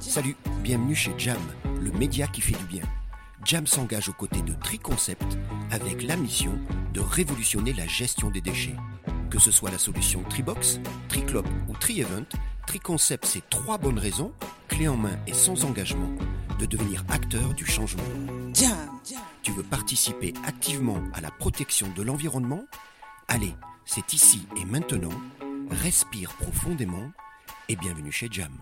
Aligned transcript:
Salut, 0.00 0.36
bienvenue 0.62 0.94
chez 0.94 1.12
Jam, 1.18 1.36
le 1.80 1.92
média 1.92 2.26
qui 2.26 2.40
fait 2.40 2.56
du 2.56 2.64
bien. 2.64 2.84
Jam 3.44 3.66
s'engage 3.66 4.08
aux 4.08 4.14
côtés 4.14 4.40
de 4.42 4.54
Triconcept 4.54 5.36
avec 5.70 6.02
la 6.02 6.16
mission 6.16 6.58
de 6.94 7.00
révolutionner 7.00 7.72
la 7.74 7.86
gestion 7.86 8.30
des 8.30 8.40
déchets. 8.40 8.76
Que 9.30 9.38
ce 9.38 9.50
soit 9.50 9.70
la 9.70 9.78
solution 9.78 10.22
Tribox, 10.30 10.80
Triclop 11.08 11.44
ou 11.68 11.74
Tri-Event, 11.74 12.24
Triconcept 12.66 13.26
c'est 13.26 13.48
trois 13.50 13.76
bonnes 13.76 13.98
raisons, 13.98 14.32
clés 14.68 14.88
en 14.88 14.96
main 14.96 15.18
et 15.26 15.34
sans 15.34 15.64
engagement, 15.64 16.10
de 16.58 16.66
devenir 16.66 17.04
acteur 17.10 17.52
du 17.54 17.66
changement. 17.66 18.02
Tu 19.42 19.52
veux 19.52 19.62
participer 19.62 20.32
activement 20.46 21.02
à 21.12 21.20
la 21.20 21.30
protection 21.30 21.88
de 21.94 22.02
l'environnement? 22.02 22.64
Allez, 23.28 23.54
c'est 23.84 24.14
ici 24.14 24.46
et 24.56 24.64
maintenant. 24.64 25.12
Respire 25.70 26.32
profondément 26.34 27.12
et 27.68 27.76
bienvenue 27.76 28.12
chez 28.12 28.28
Jam. 28.30 28.52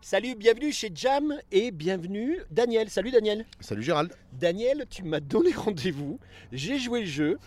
Salut, 0.00 0.34
bienvenue 0.34 0.72
chez 0.72 0.90
Jam 0.94 1.34
et 1.52 1.70
bienvenue 1.70 2.38
Daniel. 2.50 2.90
Salut 2.90 3.10
Daniel. 3.12 3.46
Salut 3.60 3.82
Gérald. 3.82 4.12
Daniel, 4.32 4.86
tu 4.90 5.04
m'as 5.04 5.20
donné 5.20 5.52
rendez-vous. 5.52 6.18
J'ai 6.50 6.78
joué 6.78 7.00
le 7.00 7.06
jeu. 7.06 7.38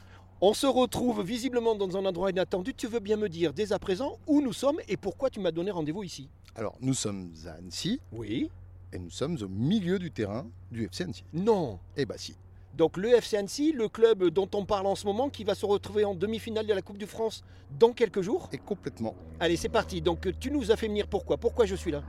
On 0.41 0.54
se 0.54 0.66
retrouve 0.68 1.22
visiblement 1.24 1.76
dans 1.76 1.98
un 1.98 2.05
endroit 2.05 2.30
inattendu. 2.30 2.74
Tu 2.74 2.88
veux 2.88 3.00
bien 3.00 3.18
me 3.18 3.28
dire 3.30 3.54
dès 3.54 3.74
à 3.74 3.80
présent 3.80 4.18
où 4.28 4.41
nous 4.41 4.54
sommes 4.54 4.80
et 4.88 4.96
pourquoi 4.98 5.30
tu 5.30 5.40
m'as 5.40 5.52
donné 5.52 5.72
rendez-vous 5.72 6.04
ici? 6.04 6.30
Alors, 6.55 6.77
nous 6.80 6.94
sommes 6.94 7.34
à 7.48 7.54
Annecy 7.54 8.00
Oui. 8.13 8.50
et 8.94 9.00
nous 9.00 9.10
sommes 9.10 9.38
au 9.41 9.48
milieu 9.50 10.00
du 10.00 10.12
terrain 10.12 10.48
du 10.72 10.86
FC 10.86 11.04
Annecy. 11.04 11.24
Non. 11.34 11.80
Eh 11.98 12.05
bah 12.05 12.18
si. 12.18 12.36
Donc 12.77 12.97
le 12.97 13.15
FC 13.15 13.38
Annecy, 13.38 13.71
le 13.71 13.88
club 13.88 14.25
dont 14.29 14.49
on 14.53 14.65
parle 14.65 14.85
en 14.88 14.95
ce 14.95 15.05
moment, 15.05 15.29
qui 15.29 15.43
va 15.43 15.55
se 15.55 15.65
retrouver 15.65 16.03
en 16.03 16.13
demi-finale 16.13 16.68
de 16.68 16.73
la 16.73 16.82
Coupe 16.82 16.98
de 16.98 17.05
France 17.05 17.43
dans 17.79 17.93
quelques 17.93 18.21
jours. 18.21 18.49
Et 18.51 18.57
complètement. 18.57 19.15
Allez, 19.40 19.55
c'est 19.55 19.70
parti. 19.70 20.01
Donc 20.01 20.27
tu 20.40 20.51
nous 20.51 20.71
as 20.71 20.76
fait 20.76 20.87
venir 20.87 21.07
pourquoi? 21.07 21.37
Pourquoi 21.37 21.65
je 21.65 21.76
suis 21.76 21.91
là? 21.91 22.04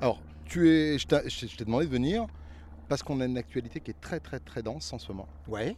Alors, 0.00 0.20
tu 0.44 0.70
es, 0.70 0.98
je 0.98 1.06
t'ai 1.06 1.28
je 1.28 1.56
t'ai 1.56 1.64
demandé 1.64 1.86
de 1.86 1.90
venir 1.90 2.26
parce 2.88 3.02
qu'on 3.02 3.20
a 3.20 3.24
une 3.24 3.36
actualité 3.36 3.80
qui 3.80 3.90
est 3.90 4.00
très 4.00 4.20
très 4.20 4.38
très 4.38 4.62
dense 4.62 4.92
en 4.92 4.98
ce 4.98 5.08
moment. 5.08 5.28
Ouais. 5.48 5.76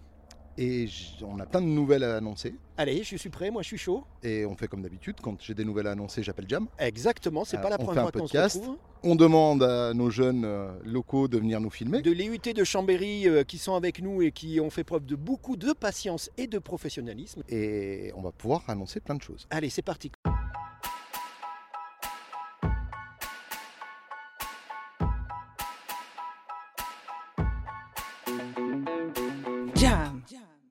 Et 0.58 0.86
on 1.22 1.38
a 1.38 1.46
plein 1.46 1.60
de 1.60 1.66
nouvelles 1.66 2.04
à 2.04 2.16
annoncer. 2.16 2.54
Allez, 2.76 3.02
je 3.02 3.16
suis 3.16 3.30
prêt, 3.30 3.50
moi 3.50 3.62
je 3.62 3.68
suis 3.68 3.78
chaud. 3.78 4.04
Et 4.22 4.44
on 4.44 4.54
fait 4.56 4.68
comme 4.68 4.82
d'habitude, 4.82 5.16
quand 5.22 5.40
j'ai 5.40 5.54
des 5.54 5.64
nouvelles 5.64 5.86
à 5.86 5.92
annoncer, 5.92 6.22
j'appelle 6.22 6.46
Jam. 6.48 6.66
Exactement, 6.78 7.44
c'est 7.44 7.56
Euh, 7.58 7.62
pas 7.62 7.70
la 7.70 7.78
première 7.78 8.02
fois 8.02 8.12
qu'on 8.12 8.26
se 8.26 8.32
podcast. 8.32 8.56
retrouve. 8.56 8.76
On 9.02 9.14
demande 9.16 9.62
à 9.62 9.94
nos 9.94 10.10
jeunes 10.10 10.44
euh, 10.44 10.72
locaux 10.84 11.26
de 11.28 11.38
venir 11.38 11.60
nous 11.60 11.70
filmer. 11.70 12.02
De 12.02 12.10
l'EUT 12.10 12.52
de 12.52 12.64
Chambéry 12.64 13.26
euh, 13.28 13.44
qui 13.44 13.56
sont 13.56 13.74
avec 13.74 14.02
nous 14.02 14.20
et 14.20 14.32
qui 14.32 14.60
ont 14.60 14.68
fait 14.70 14.84
preuve 14.84 15.06
de 15.06 15.16
beaucoup 15.16 15.56
de 15.56 15.72
patience 15.72 16.30
et 16.36 16.46
de 16.46 16.58
professionnalisme. 16.58 17.42
Et 17.48 18.12
on 18.14 18.20
va 18.20 18.32
pouvoir 18.32 18.62
annoncer 18.68 19.00
plein 19.00 19.14
de 19.14 19.22
choses. 19.22 19.46
Allez, 19.50 19.70
c'est 19.70 19.80
parti. 19.82 20.10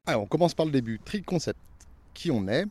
Alors, 0.10 0.24
on 0.24 0.26
commence 0.26 0.56
par 0.56 0.66
le 0.66 0.72
début. 0.72 1.00
Triconcept. 1.06 1.60
Qui 2.16 2.32
on 2.32 2.48
est? 2.48 2.66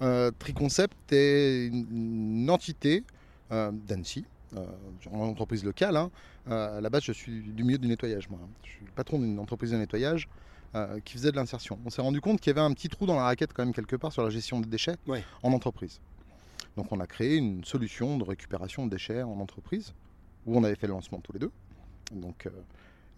Euh, 0.00 0.32
Triconcept 0.36 1.12
est 1.12 1.68
une, 1.68 2.48
entité 2.50 3.04
euh, 3.52 3.70
d'Annecy, 3.72 4.24
euh, 4.56 4.66
une 5.12 5.20
entreprise 5.20 5.62
locale. 5.64 5.96
hein. 5.96 6.10
Euh, 6.48 6.78
à 6.78 6.80
la 6.80 6.90
base, 6.90 7.02
je 7.04 7.12
suis 7.12 7.40
du 7.40 7.62
milieu 7.62 7.78
du 7.78 7.86
nettoyage, 7.86 8.28
moi. 8.28 8.40
Je 8.64 8.70
suis 8.70 8.84
le 8.84 8.90
patron 8.90 9.20
d'une 9.20 9.38
entreprise 9.38 9.70
de 9.70 9.76
nettoyage 9.76 10.28
qui 11.04 11.12
faisait 11.12 11.30
de 11.30 11.36
l'insertion. 11.36 11.78
On 11.84 11.90
s'est 11.90 12.00
rendu 12.00 12.22
compte 12.22 12.40
qu'il 12.40 12.48
y 12.50 12.58
avait 12.58 12.66
un 12.66 12.72
petit 12.72 12.88
trou 12.88 13.04
dans 13.04 13.14
la 13.14 13.24
raquette, 13.24 13.52
quand 13.52 13.62
même, 13.62 13.74
quelque 13.74 13.94
part, 13.94 14.10
sur 14.10 14.22
la 14.24 14.30
gestion 14.30 14.58
des 14.58 14.68
déchets 14.68 14.96
Ouais. 15.06 15.22
en 15.42 15.52
entreprise. 15.52 16.00
Donc, 16.78 16.90
on 16.90 16.98
a 16.98 17.06
créé 17.06 17.36
une 17.36 17.62
solution 17.62 18.16
de 18.16 18.24
récupération 18.24 18.86
de 18.86 18.90
déchets 18.90 19.22
en 19.22 19.38
entreprise, 19.38 19.92
où 20.46 20.56
on 20.56 20.64
avait 20.64 20.74
fait 20.74 20.86
le 20.86 20.94
lancement 20.94 21.20
tous 21.20 21.34
les 21.34 21.38
deux. 21.40 21.50
Donc, 22.10 22.48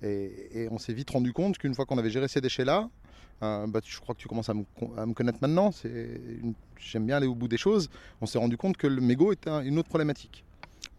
et, 0.02 0.68
on 0.70 0.78
s'est 0.78 0.92
vite 0.92 1.10
rendu 1.10 1.32
compte 1.32 1.58
qu'une 1.58 1.74
fois 1.74 1.86
qu'on 1.86 1.98
avait 1.98 2.10
géré 2.10 2.28
ces 2.28 2.40
déchets-là, 2.40 2.88
euh, 3.42 3.66
bah, 3.66 3.80
je 3.84 3.98
crois 4.00 4.14
que 4.14 4.20
tu 4.20 4.28
commences 4.28 4.48
à 4.48 4.54
me, 4.54 4.64
connaître 5.14 5.38
maintenant. 5.40 5.70
J'aime 6.78 7.06
bien 7.06 7.16
aller 7.16 7.26
au 7.26 7.34
bout 7.34 7.48
des 7.48 7.56
choses. 7.56 7.88
On 8.20 8.26
s'est 8.26 8.38
rendu 8.38 8.56
compte 8.56 8.76
que 8.76 8.86
le 8.86 9.00
mégot 9.00 9.32
était 9.32 9.50
un- 9.50 9.62
une 9.62 9.78
autre 9.78 9.88
problématique. 9.88 10.44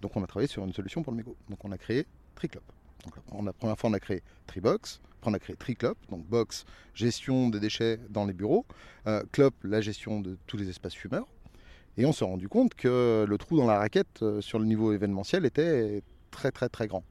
Donc 0.02 0.16
on 0.16 0.24
a 0.24 0.28
travaillé 0.28 0.48
sur 0.48 0.64
une 0.64 0.74
solution 0.74 1.04
pour 1.04 1.14
le 1.14 1.18
mégot. 1.18 1.36
Donc 1.50 1.64
on 1.64 1.72
a 1.72 1.78
créé 1.78 2.06
Triclop. 2.36 2.64
La 3.44 3.54
première 3.54 3.78
fois 3.78 3.90
on 3.90 3.94
a 3.94 4.00
créé 4.00 4.24
Tribox. 4.48 5.00
Après 5.20 5.32
on 5.32 5.34
a 5.34 5.40
créé 5.40 5.56
Triclop. 5.56 5.96
Donc 6.10 6.26
box, 6.26 6.66
gestion 6.94 7.50
des 7.50 7.60
déchets 7.60 8.00
dans 8.10 8.26
les 8.26 8.34
bureaux. 8.34 8.66
Euh, 9.08 9.24
Clop, 9.32 9.54
la 9.64 9.82
gestion 9.82 10.20
de 10.20 10.38
tous 10.48 10.58
les 10.58 10.70
espaces 10.70 10.96
fumeurs. 10.96 11.28
Et 11.98 12.06
on 12.06 12.12
s'est 12.12 12.26
rendu 12.26 12.50
compte 12.50 12.74
que 12.74 13.26
le 13.28 13.38
trou 13.38 13.58
dans 13.58 13.68
la 13.68 13.78
raquette 13.78 14.22
euh, 14.22 14.42
sur 14.42 14.60
le 14.60 14.66
niveau 14.66 14.92
événementiel 14.92 15.46
était 15.46 16.02
très 16.32 16.52
très 16.52 16.68
très 16.68 16.88
grand. 16.88 17.04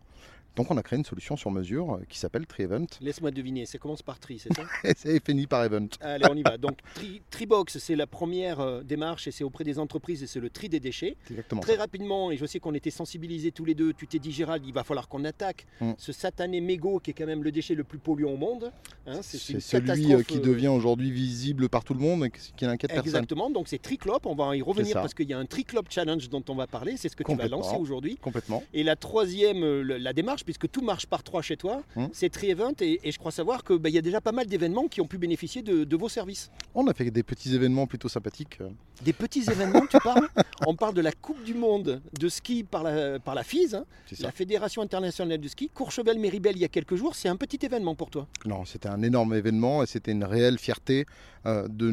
Donc 0.56 0.70
on 0.70 0.76
a 0.76 0.82
créé 0.82 0.98
une 0.98 1.04
solution 1.04 1.36
sur 1.36 1.50
mesure 1.50 1.94
euh, 1.94 2.04
qui 2.08 2.18
s'appelle 2.18 2.46
Tri-Event. 2.46 2.86
Laisse-moi 3.00 3.30
deviner, 3.30 3.66
ça 3.66 3.78
commence 3.78 4.02
par 4.02 4.18
tri, 4.18 4.38
c'est 4.38 4.52
ça 4.54 4.62
Et 4.84 4.92
c'est 4.96 5.24
fini 5.24 5.46
par 5.46 5.64
Event. 5.64 5.88
Allez, 6.00 6.26
on 6.30 6.36
y 6.36 6.42
va. 6.42 6.56
Donc, 6.58 6.78
tri, 6.94 7.22
Tribox, 7.30 7.78
c'est 7.78 7.96
la 7.96 8.06
première 8.06 8.60
euh, 8.60 8.82
démarche 8.82 9.26
et 9.26 9.30
c'est 9.32 9.44
auprès 9.44 9.64
des 9.64 9.78
entreprises 9.78 10.22
et 10.22 10.26
c'est 10.26 10.40
le 10.40 10.50
tri 10.50 10.68
des 10.68 10.80
déchets. 10.80 11.16
Exactement 11.30 11.60
Très 11.60 11.74
ça. 11.74 11.80
rapidement, 11.80 12.30
et 12.30 12.36
je 12.36 12.46
sais 12.46 12.60
qu'on 12.60 12.74
était 12.74 12.90
sensibilisés 12.90 13.52
tous 13.52 13.64
les 13.64 13.74
deux, 13.74 13.92
tu 13.92 14.06
t'es 14.06 14.18
dit 14.18 14.32
Gérald, 14.32 14.64
il 14.66 14.72
va 14.72 14.84
falloir 14.84 15.08
qu'on 15.08 15.24
attaque 15.24 15.66
Mm. 15.80 15.92
ce 15.98 16.12
satané 16.12 16.60
mégot 16.60 17.00
qui 17.00 17.10
est 17.10 17.14
quand 17.14 17.26
même 17.26 17.42
le 17.42 17.50
déchet 17.50 17.74
le 17.74 17.84
plus 17.84 17.98
polluant 17.98 18.32
au 18.32 18.36
monde. 18.36 18.70
Hein, 19.06 19.18
C'est 19.22 19.60
celui 19.60 20.14
euh, 20.14 20.22
qui 20.22 20.38
devient 20.38 20.68
aujourd'hui 20.68 21.10
visible 21.10 21.68
par 21.68 21.84
tout 21.84 21.94
le 21.94 22.00
monde 22.00 22.24
et 22.26 22.30
qui 22.30 22.52
qui 22.56 22.64
n'inquiète 22.64 22.90
personne. 22.92 23.06
Exactement, 23.08 23.50
donc 23.50 23.68
c'est 23.68 23.78
Triclop, 23.78 24.20
on 24.24 24.34
va 24.34 24.56
y 24.56 24.62
revenir 24.62 24.94
parce 24.94 25.14
qu'il 25.14 25.28
y 25.28 25.32
a 25.32 25.38
un 25.38 25.46
Triclop 25.46 25.84
Challenge 25.90 26.28
dont 26.28 26.44
on 26.48 26.54
va 26.54 26.66
parler, 26.66 26.96
c'est 26.96 27.08
ce 27.08 27.16
que 27.16 27.24
tu 27.24 27.34
vas 27.34 27.48
lancer 27.48 27.76
aujourd'hui. 27.76 28.16
Complètement. 28.16 28.62
Et 28.72 28.84
la 28.84 28.96
troisième, 28.96 29.82
la 29.82 30.12
démarche, 30.12 30.43
puisque 30.44 30.70
tout 30.70 30.82
marche 30.82 31.06
par 31.06 31.22
trois 31.22 31.42
chez 31.42 31.56
toi, 31.56 31.82
Hmm. 31.96 32.06
c'est 32.12 32.28
Tri-Event 32.30 32.74
et, 32.80 33.00
et 33.02 33.12
je 33.12 33.18
crois 33.18 33.30
savoir 33.32 33.62
qu'il 33.64 33.88
y 33.88 33.98
a 33.98 34.02
déjà 34.02 34.20
pas 34.20 34.32
mal 34.32 34.46
d'événements 34.46 34.88
qui 34.88 35.00
ont 35.00 35.06
pu 35.06 35.18
bénéficier 35.18 35.62
de, 35.62 35.84
de 35.84 35.96
vos 35.96 36.08
services. 36.08 36.50
On 36.74 36.86
a 36.86 36.94
fait 36.94 37.10
des 37.10 37.22
petits 37.22 37.54
événements 37.54 37.86
plutôt 37.86 38.08
sympathiques. 38.08 38.58
Des 39.04 39.12
petits 39.12 39.44
événements, 39.50 39.86
tu 39.86 39.98
parles? 39.98 40.28
On 40.66 40.74
parle 40.76 40.94
de 40.94 41.00
la 41.00 41.12
Coupe 41.12 41.42
du 41.44 41.54
Monde 41.54 42.00
de 42.18 42.28
ski 42.28 42.64
par 42.64 42.82
la, 42.82 43.18
par 43.18 43.34
la 43.34 43.42
FIS, 43.42 43.74
hein, 43.74 43.84
la 44.20 44.32
Fédération 44.32 44.82
internationale 44.82 45.38
de 45.40 45.48
ski. 45.48 45.70
Courchevel-Méribel, 45.74 46.56
il 46.56 46.60
y 46.60 46.64
a 46.64 46.68
quelques 46.68 46.96
jours, 46.96 47.14
c'est 47.14 47.28
un 47.28 47.36
petit 47.36 47.58
événement 47.64 47.94
pour 47.94 48.10
toi. 48.10 48.26
Non, 48.44 48.64
c'était 48.64 48.88
un 48.88 49.02
énorme 49.02 49.34
événement 49.34 49.82
et 49.82 49.86
c'était 49.86 50.12
une 50.12 50.24
réelle 50.24 50.58
fierté 50.58 51.06
euh, 51.46 51.66
de, 51.68 51.92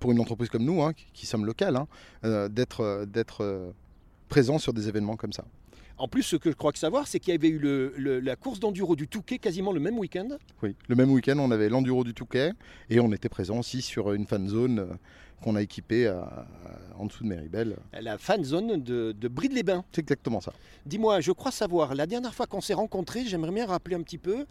pour 0.00 0.12
une 0.12 0.20
entreprise 0.20 0.48
comme 0.48 0.64
nous, 0.64 0.82
hein, 0.82 0.92
qui, 0.92 1.06
qui 1.12 1.26
sommes 1.26 1.44
locales, 1.46 1.76
hein, 1.76 1.86
euh, 2.24 2.48
d'être 2.48 2.80
euh, 2.80 3.06
d'être, 3.06 3.42
euh, 3.42 3.70
présent 4.28 4.58
sur 4.58 4.72
des 4.72 4.88
événements 4.88 5.16
comme 5.16 5.32
ça. 5.32 5.44
En 5.98 6.08
plus, 6.08 6.22
ce 6.22 6.36
que 6.36 6.50
je 6.50 6.56
crois 6.56 6.72
que 6.72 6.78
savoir, 6.78 7.06
c'est 7.06 7.18
qu'il 7.20 7.32
y 7.32 7.36
avait 7.36 7.48
eu 7.48 7.58
le- 7.58 7.94
le- 7.96 8.20
la 8.20 8.36
course 8.36 8.60
d'enduro 8.60 8.96
du 8.96 9.08
Touquet 9.08 9.38
quasiment 9.38 9.72
le 9.72 9.80
même 9.80 9.98
week-end. 9.98 10.28
Oui. 10.62 10.76
Le 10.88 10.94
même 10.94 11.10
week-end, 11.10 11.38
on 11.38 11.50
avait 11.50 11.68
l'enduro 11.70 12.04
du 12.04 12.12
Touquet 12.12 12.52
et 12.90 13.00
on 13.00 13.12
était 13.12 13.28
présent 13.30 13.58
aussi 13.58 13.80
sur 13.80 14.12
une 14.12 14.26
fan 14.26 14.46
zone 14.46 14.78
euh, 14.80 14.86
qu'on 15.42 15.56
a 15.56 15.62
équipée 15.62 16.06
à- 16.06 16.20
à- 16.22 16.98
en 16.98 17.06
dessous 17.06 17.24
de 17.24 17.28
Méribel. 17.28 17.76
La 17.98 18.18
fan 18.18 18.44
zone 18.44 18.82
de, 18.82 19.12
de 19.12 19.28
Bride-les-Bains. 19.28 19.84
C'est 19.92 20.00
exactement 20.02 20.40
ça. 20.40 20.52
Dis-moi, 20.84 21.20
je 21.20 21.32
crois 21.32 21.50
savoir, 21.50 21.94
la 21.94 22.06
dernière 22.06 22.34
fois 22.34 22.46
qu'on 22.46 22.60
s'est 22.60 22.74
rencontrés, 22.74 23.24
j'aimerais 23.24 23.52
bien 23.52 23.66
rappeler 23.66 23.96
un 23.96 24.02
petit 24.02 24.18
peu, 24.18 24.44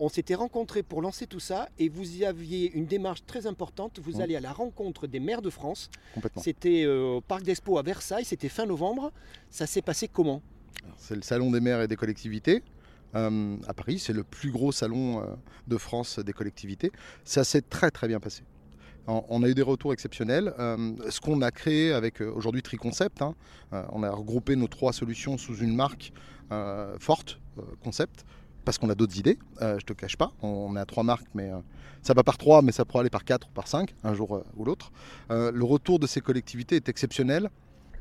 on 0.00 0.08
s'était 0.10 0.34
rencontrés 0.34 0.82
pour 0.82 1.00
lancer 1.02 1.26
tout 1.26 1.40
ça 1.40 1.68
et 1.78 1.88
vous 1.88 2.22
aviez 2.24 2.72
une 2.72 2.84
démarche 2.86 3.24
très 3.26 3.46
importante, 3.46 3.98
vous 4.02 4.20
allez 4.20 4.36
à 4.36 4.40
la 4.40 4.52
rencontre 4.52 5.06
des 5.06 5.20
maires 5.20 5.42
de 5.42 5.50
France. 5.50 5.90
Complètement. 6.14 6.42
C'était 6.42 6.84
euh, 6.84 7.16
au 7.16 7.20
Parc 7.22 7.42
d'Expo 7.42 7.78
à 7.78 7.82
Versailles, 7.82 8.24
c'était 8.26 8.48
fin 8.50 8.66
novembre. 8.66 9.12
Ça 9.50 9.66
s'est 9.66 9.82
passé 9.82 10.08
comment? 10.08 10.42
C'est 10.96 11.16
le 11.16 11.22
salon 11.22 11.50
des 11.50 11.60
maires 11.60 11.80
et 11.80 11.88
des 11.88 11.96
collectivités. 11.96 12.62
euh, 13.16 13.56
à 13.66 13.74
Paris, 13.74 13.98
c'est 13.98 14.12
le 14.12 14.22
plus 14.22 14.50
gros 14.50 14.72
salon 14.72 15.20
euh, 15.20 15.24
de 15.66 15.76
France 15.76 16.18
des 16.18 16.32
collectivités. 16.32 16.92
Ça 17.24 17.44
s'est 17.44 17.62
très 17.62 17.90
très 17.90 18.06
bien 18.08 18.20
passé. 18.20 18.42
On 19.06 19.42
a 19.42 19.48
eu 19.48 19.54
des 19.54 19.62
retours 19.62 19.92
exceptionnels. 19.92 20.54
Euh, 20.60 20.94
ce 21.08 21.20
qu'on 21.20 21.42
a 21.42 21.50
créé 21.50 21.92
avec 21.92 22.20
aujourd'hui 22.20 22.62
Triconcept, 22.62 23.22
hein, 23.22 23.34
on 23.90 24.04
a 24.04 24.10
regroupé 24.10 24.54
nos 24.54 24.68
trois 24.68 24.92
solutions 24.92 25.36
sous 25.36 25.56
une 25.56 25.74
marque 25.74 26.12
forte, 27.00 27.40
Concept, 27.82 28.24
parce 28.64 28.78
qu'on 28.78 28.88
a 28.88 28.94
d'autres 28.94 29.18
idées. 29.18 29.36
Je 29.60 29.84
te 29.84 29.94
cache 29.94 30.16
pas, 30.16 30.32
on 30.42 30.76
est 30.76 30.80
à 30.80 30.84
trois 30.84 31.02
marques, 31.02 31.26
mais 31.34 31.50
ça 32.02 32.14
va 32.14 32.22
par 32.22 32.38
trois, 32.38 32.62
mais 32.62 32.70
ça 32.70 32.84
pourrait 32.84 33.00
aller 33.00 33.10
par 33.10 33.24
quatre 33.24 33.48
ou 33.48 33.52
par 33.52 33.66
cinq, 33.66 33.96
un 34.04 34.14
jour 34.14 34.44
ou 34.56 34.64
l'autre. 34.64 34.92
Le 35.28 35.64
retour 35.64 35.98
de 35.98 36.06
ces 36.06 36.20
collectivités 36.20 36.76
est 36.76 36.88
exceptionnel. 36.88 37.50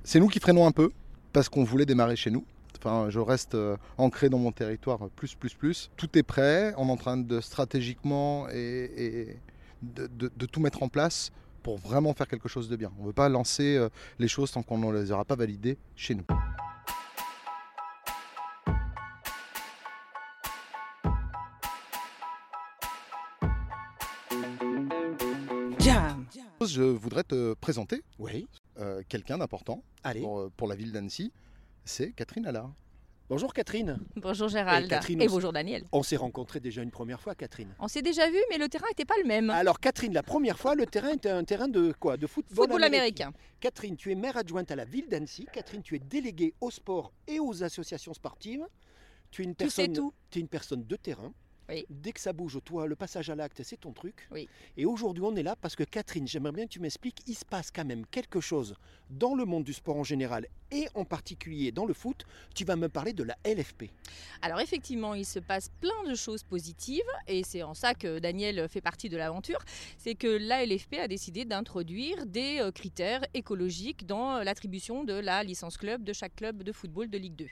C'est 0.03 0.19
nous 0.19 0.27
qui 0.27 0.39
freinons 0.39 0.67
un 0.67 0.71
peu 0.71 0.91
parce 1.33 1.49
qu'on 1.49 1.63
voulait 1.63 1.87
démarrer 1.87 2.17
chez 2.17 2.29
nous. 2.29 2.45
Enfin, 2.81 3.09
je 3.09 3.19
reste 3.19 3.55
euh, 3.55 3.75
ancré 3.97 4.29
dans 4.29 4.37
mon 4.39 4.51
territoire 4.53 5.05
euh, 5.05 5.11
plus, 5.13 5.35
plus, 5.35 5.53
plus. 5.53 5.91
Tout 5.97 6.17
est 6.17 6.23
prêt. 6.23 6.73
On 6.77 6.87
est 6.87 6.91
en 6.91 6.97
train 6.97 7.17
de 7.17 7.41
stratégiquement 7.41 8.47
et, 8.49 8.89
et 8.95 9.39
de, 9.81 10.07
de- 10.07 10.31
de 10.35 10.45
tout 10.45 10.61
mettre 10.61 10.81
en 10.81 10.87
place 10.87 11.31
pour 11.61 11.77
vraiment 11.77 12.13
faire 12.13 12.27
quelque 12.27 12.47
chose 12.47 12.69
de 12.69 12.75
bien. 12.77 12.91
On 12.97 13.01
ne 13.01 13.07
veut 13.07 13.13
pas 13.13 13.27
lancer 13.27 13.75
euh, 13.75 13.89
les 14.17 14.29
choses 14.29 14.51
tant 14.51 14.63
qu'on 14.63 14.77
ne 14.77 14.91
les 14.97 15.11
aura 15.11 15.25
pas 15.25 15.35
validées 15.35 15.77
chez 15.97 16.15
nous. 16.15 16.25
Je 26.61 26.81
voudrais 26.83 27.23
te 27.23 27.53
présenter 27.55 28.03
Oui. 28.19 28.47
euh, 28.79 29.01
quelqu'un 29.07 29.37
d'important 29.37 29.81
pour 30.57 30.67
la 30.67 30.75
ville 30.75 30.91
d'Annecy, 30.91 31.31
c'est 31.85 32.11
Catherine 32.11 32.45
Allard. 32.45 32.73
bonjour 33.29 33.53
Catherine. 33.53 33.99
Bonjour 34.15 34.47
Gérald. 34.47 34.85
Et 34.85 34.89
Catherine 34.89 35.21
Et 35.21 35.27
bonjour 35.27 35.51
Daniel. 35.53 35.83
On 35.91 36.03
s'est 36.03 36.15
rencontrés 36.17 36.59
déjà 36.59 36.81
une 36.81 36.91
première 36.91 37.21
fois, 37.21 37.35
Catherine. 37.35 37.73
On 37.79 37.87
s'est 37.87 38.01
déjà 38.01 38.29
vu, 38.29 38.37
mais 38.49 38.57
le 38.57 38.67
terrain 38.69 38.87
n'était 38.89 39.05
pas 39.05 39.15
le 39.21 39.27
même. 39.27 39.49
Alors 39.49 39.79
Catherine, 39.79 40.13
la 40.13 40.23
première 40.23 40.57
fois, 40.59 40.75
le 40.75 40.85
terrain 40.85 41.09
était 41.11 41.29
un 41.29 41.43
terrain 41.43 41.67
de 41.67 41.93
quoi? 41.99 42.17
De 42.17 42.27
football, 42.27 42.55
Football 42.55 42.83
américain. 42.83 43.31
Catherine, 43.59 43.95
tu 43.95 44.11
es 44.11 44.15
maire 44.15 44.37
adjointe 44.37 44.71
à 44.71 44.75
la 44.75 44.85
ville 44.85 45.07
d'Annecy. 45.09 45.47
Catherine, 45.51 45.81
tu 45.81 45.95
es 45.95 45.99
déléguée 45.99 46.53
au 46.61 46.71
sport 46.71 47.11
et 47.27 47.39
aux 47.39 47.63
associations 47.63 48.13
sportives. 48.13 48.65
Tu 49.31 49.41
es 49.43 49.45
une 49.45 49.55
personne, 49.55 49.93
tout. 49.93 50.13
tu 50.31 50.39
es 50.39 50.41
une 50.41 50.47
personne 50.47 50.83
de 50.85 50.95
terrain. 50.95 51.33
Oui. 51.69 51.85
Dès 51.87 52.13
que 52.13 52.19
ça 52.19 52.33
bouge, 52.33 52.57
toi, 52.65 52.87
le 52.87 52.95
passage 52.95 53.29
à 53.29 53.35
l'acte, 53.35 53.61
c'est 53.61 53.77
ton 53.77 53.93
truc. 53.93 54.27
Oui. 54.31 54.49
Et 54.75 54.85
aujourd'hui, 54.87 55.23
on 55.23 55.35
est 55.35 55.43
là 55.43 55.55
parce 55.55 55.75
que 55.75 55.83
Catherine, 55.83 56.27
j'aimerais 56.27 56.51
bien 56.51 56.65
que 56.65 56.71
tu 56.71 56.79
m'expliques, 56.79 57.21
il 57.27 57.35
se 57.35 57.45
passe 57.45 57.69
quand 57.69 57.85
même 57.85 58.07
quelque 58.07 58.39
chose 58.41 58.73
dans 59.11 59.35
le 59.35 59.45
monde 59.45 59.63
du 59.65 59.73
sport 59.73 59.95
en 59.97 60.03
général 60.03 60.47
et 60.71 60.87
en 60.95 61.05
particulier 61.05 61.71
dans 61.71 61.85
le 61.85 61.93
foot. 61.93 62.25
Tu 62.55 62.65
vas 62.65 62.75
me 62.75 62.89
parler 62.89 63.13
de 63.13 63.23
la 63.23 63.35
LFP. 63.45 63.85
Alors 64.41 64.59
effectivement, 64.59 65.13
il 65.13 65.25
se 65.25 65.39
passe 65.39 65.69
plein 65.81 66.03
de 66.07 66.15
choses 66.15 66.43
positives 66.43 67.01
et 67.27 67.43
c'est 67.43 67.63
en 67.63 67.73
ça 67.73 67.93
que 67.93 68.19
Daniel 68.19 68.67
fait 68.69 68.81
partie 68.81 69.09
de 69.09 69.17
l'aventure. 69.17 69.59
C'est 69.97 70.15
que 70.15 70.27
la 70.27 70.65
LFP 70.65 70.95
a 70.95 71.07
décidé 71.07 71.45
d'introduire 71.45 72.25
des 72.25 72.59
euh, 72.59 72.71
critères 72.71 73.21
écologiques 73.33 74.05
dans 74.05 74.37
euh, 74.37 74.43
l'attribution 74.43 75.03
de 75.03 75.13
la 75.13 75.43
licence 75.43 75.77
club 75.77 76.03
de 76.03 76.13
chaque 76.13 76.35
club 76.35 76.63
de 76.63 76.71
football 76.71 77.09
de 77.09 77.17
Ligue 77.17 77.35
2. 77.35 77.47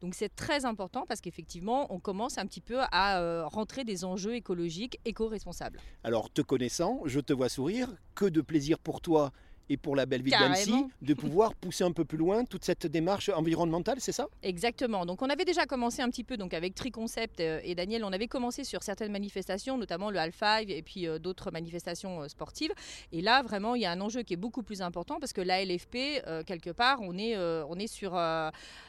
Donc 0.00 0.14
c'est 0.14 0.34
très 0.34 0.64
important 0.64 1.04
parce 1.06 1.20
qu'effectivement, 1.20 1.92
on 1.92 2.00
commence 2.00 2.38
un 2.38 2.46
petit 2.46 2.60
peu 2.60 2.80
à 2.90 3.20
euh, 3.20 3.46
rentrer 3.46 3.84
des 3.84 4.04
enjeux 4.04 4.34
écologiques 4.34 4.98
éco-responsables. 5.04 5.80
Alors, 6.04 6.30
te 6.30 6.42
connaissant, 6.42 7.02
je 7.04 7.20
te 7.20 7.32
vois 7.32 7.48
sourire. 7.48 7.88
Que 8.14 8.26
de 8.26 8.40
plaisir 8.40 8.78
pour 8.78 9.00
toi 9.00 9.32
et 9.68 9.76
pour 9.76 9.96
la 9.96 10.06
belle 10.06 10.22
ville 10.22 10.32
d'Annecy 10.32 10.74
de 11.00 11.14
pouvoir 11.14 11.54
pousser 11.54 11.84
un 11.84 11.92
peu 11.92 12.04
plus 12.04 12.18
loin 12.18 12.44
toute 12.44 12.64
cette 12.64 12.86
démarche 12.86 13.28
environnementale, 13.28 13.98
c'est 14.00 14.12
ça? 14.12 14.28
Exactement. 14.42 15.06
Donc 15.06 15.22
on 15.22 15.28
avait 15.28 15.44
déjà 15.44 15.66
commencé 15.66 16.02
un 16.02 16.08
petit 16.10 16.24
peu 16.24 16.36
donc 16.36 16.54
avec 16.54 16.74
Triconcept 16.74 17.40
euh, 17.40 17.60
et 17.62 17.74
Daniel, 17.74 18.04
on 18.04 18.12
avait 18.12 18.28
commencé 18.28 18.64
sur 18.64 18.82
certaines 18.82 19.12
manifestations, 19.12 19.78
notamment 19.78 20.10
le 20.10 20.18
Half 20.18 20.34
Five 20.34 20.70
et 20.70 20.82
puis 20.82 21.06
euh, 21.06 21.18
d'autres 21.18 21.50
manifestations 21.50 22.22
euh, 22.22 22.28
sportives. 22.28 22.72
Et 23.12 23.20
là 23.22 23.42
vraiment 23.42 23.74
il 23.74 23.82
y 23.82 23.86
a 23.86 23.90
un 23.92 24.00
enjeu 24.00 24.22
qui 24.22 24.34
est 24.34 24.36
beaucoup 24.38 24.62
plus 24.62 24.82
important 24.82 25.18
parce 25.20 25.32
que 25.32 25.40
la 25.40 25.64
LFP 25.64 25.96
euh, 26.26 26.42
quelque 26.44 26.70
part 26.70 26.98
on 27.02 27.16
est 27.18 27.36
on 27.36 27.76
est 27.76 27.86
sur 27.86 28.14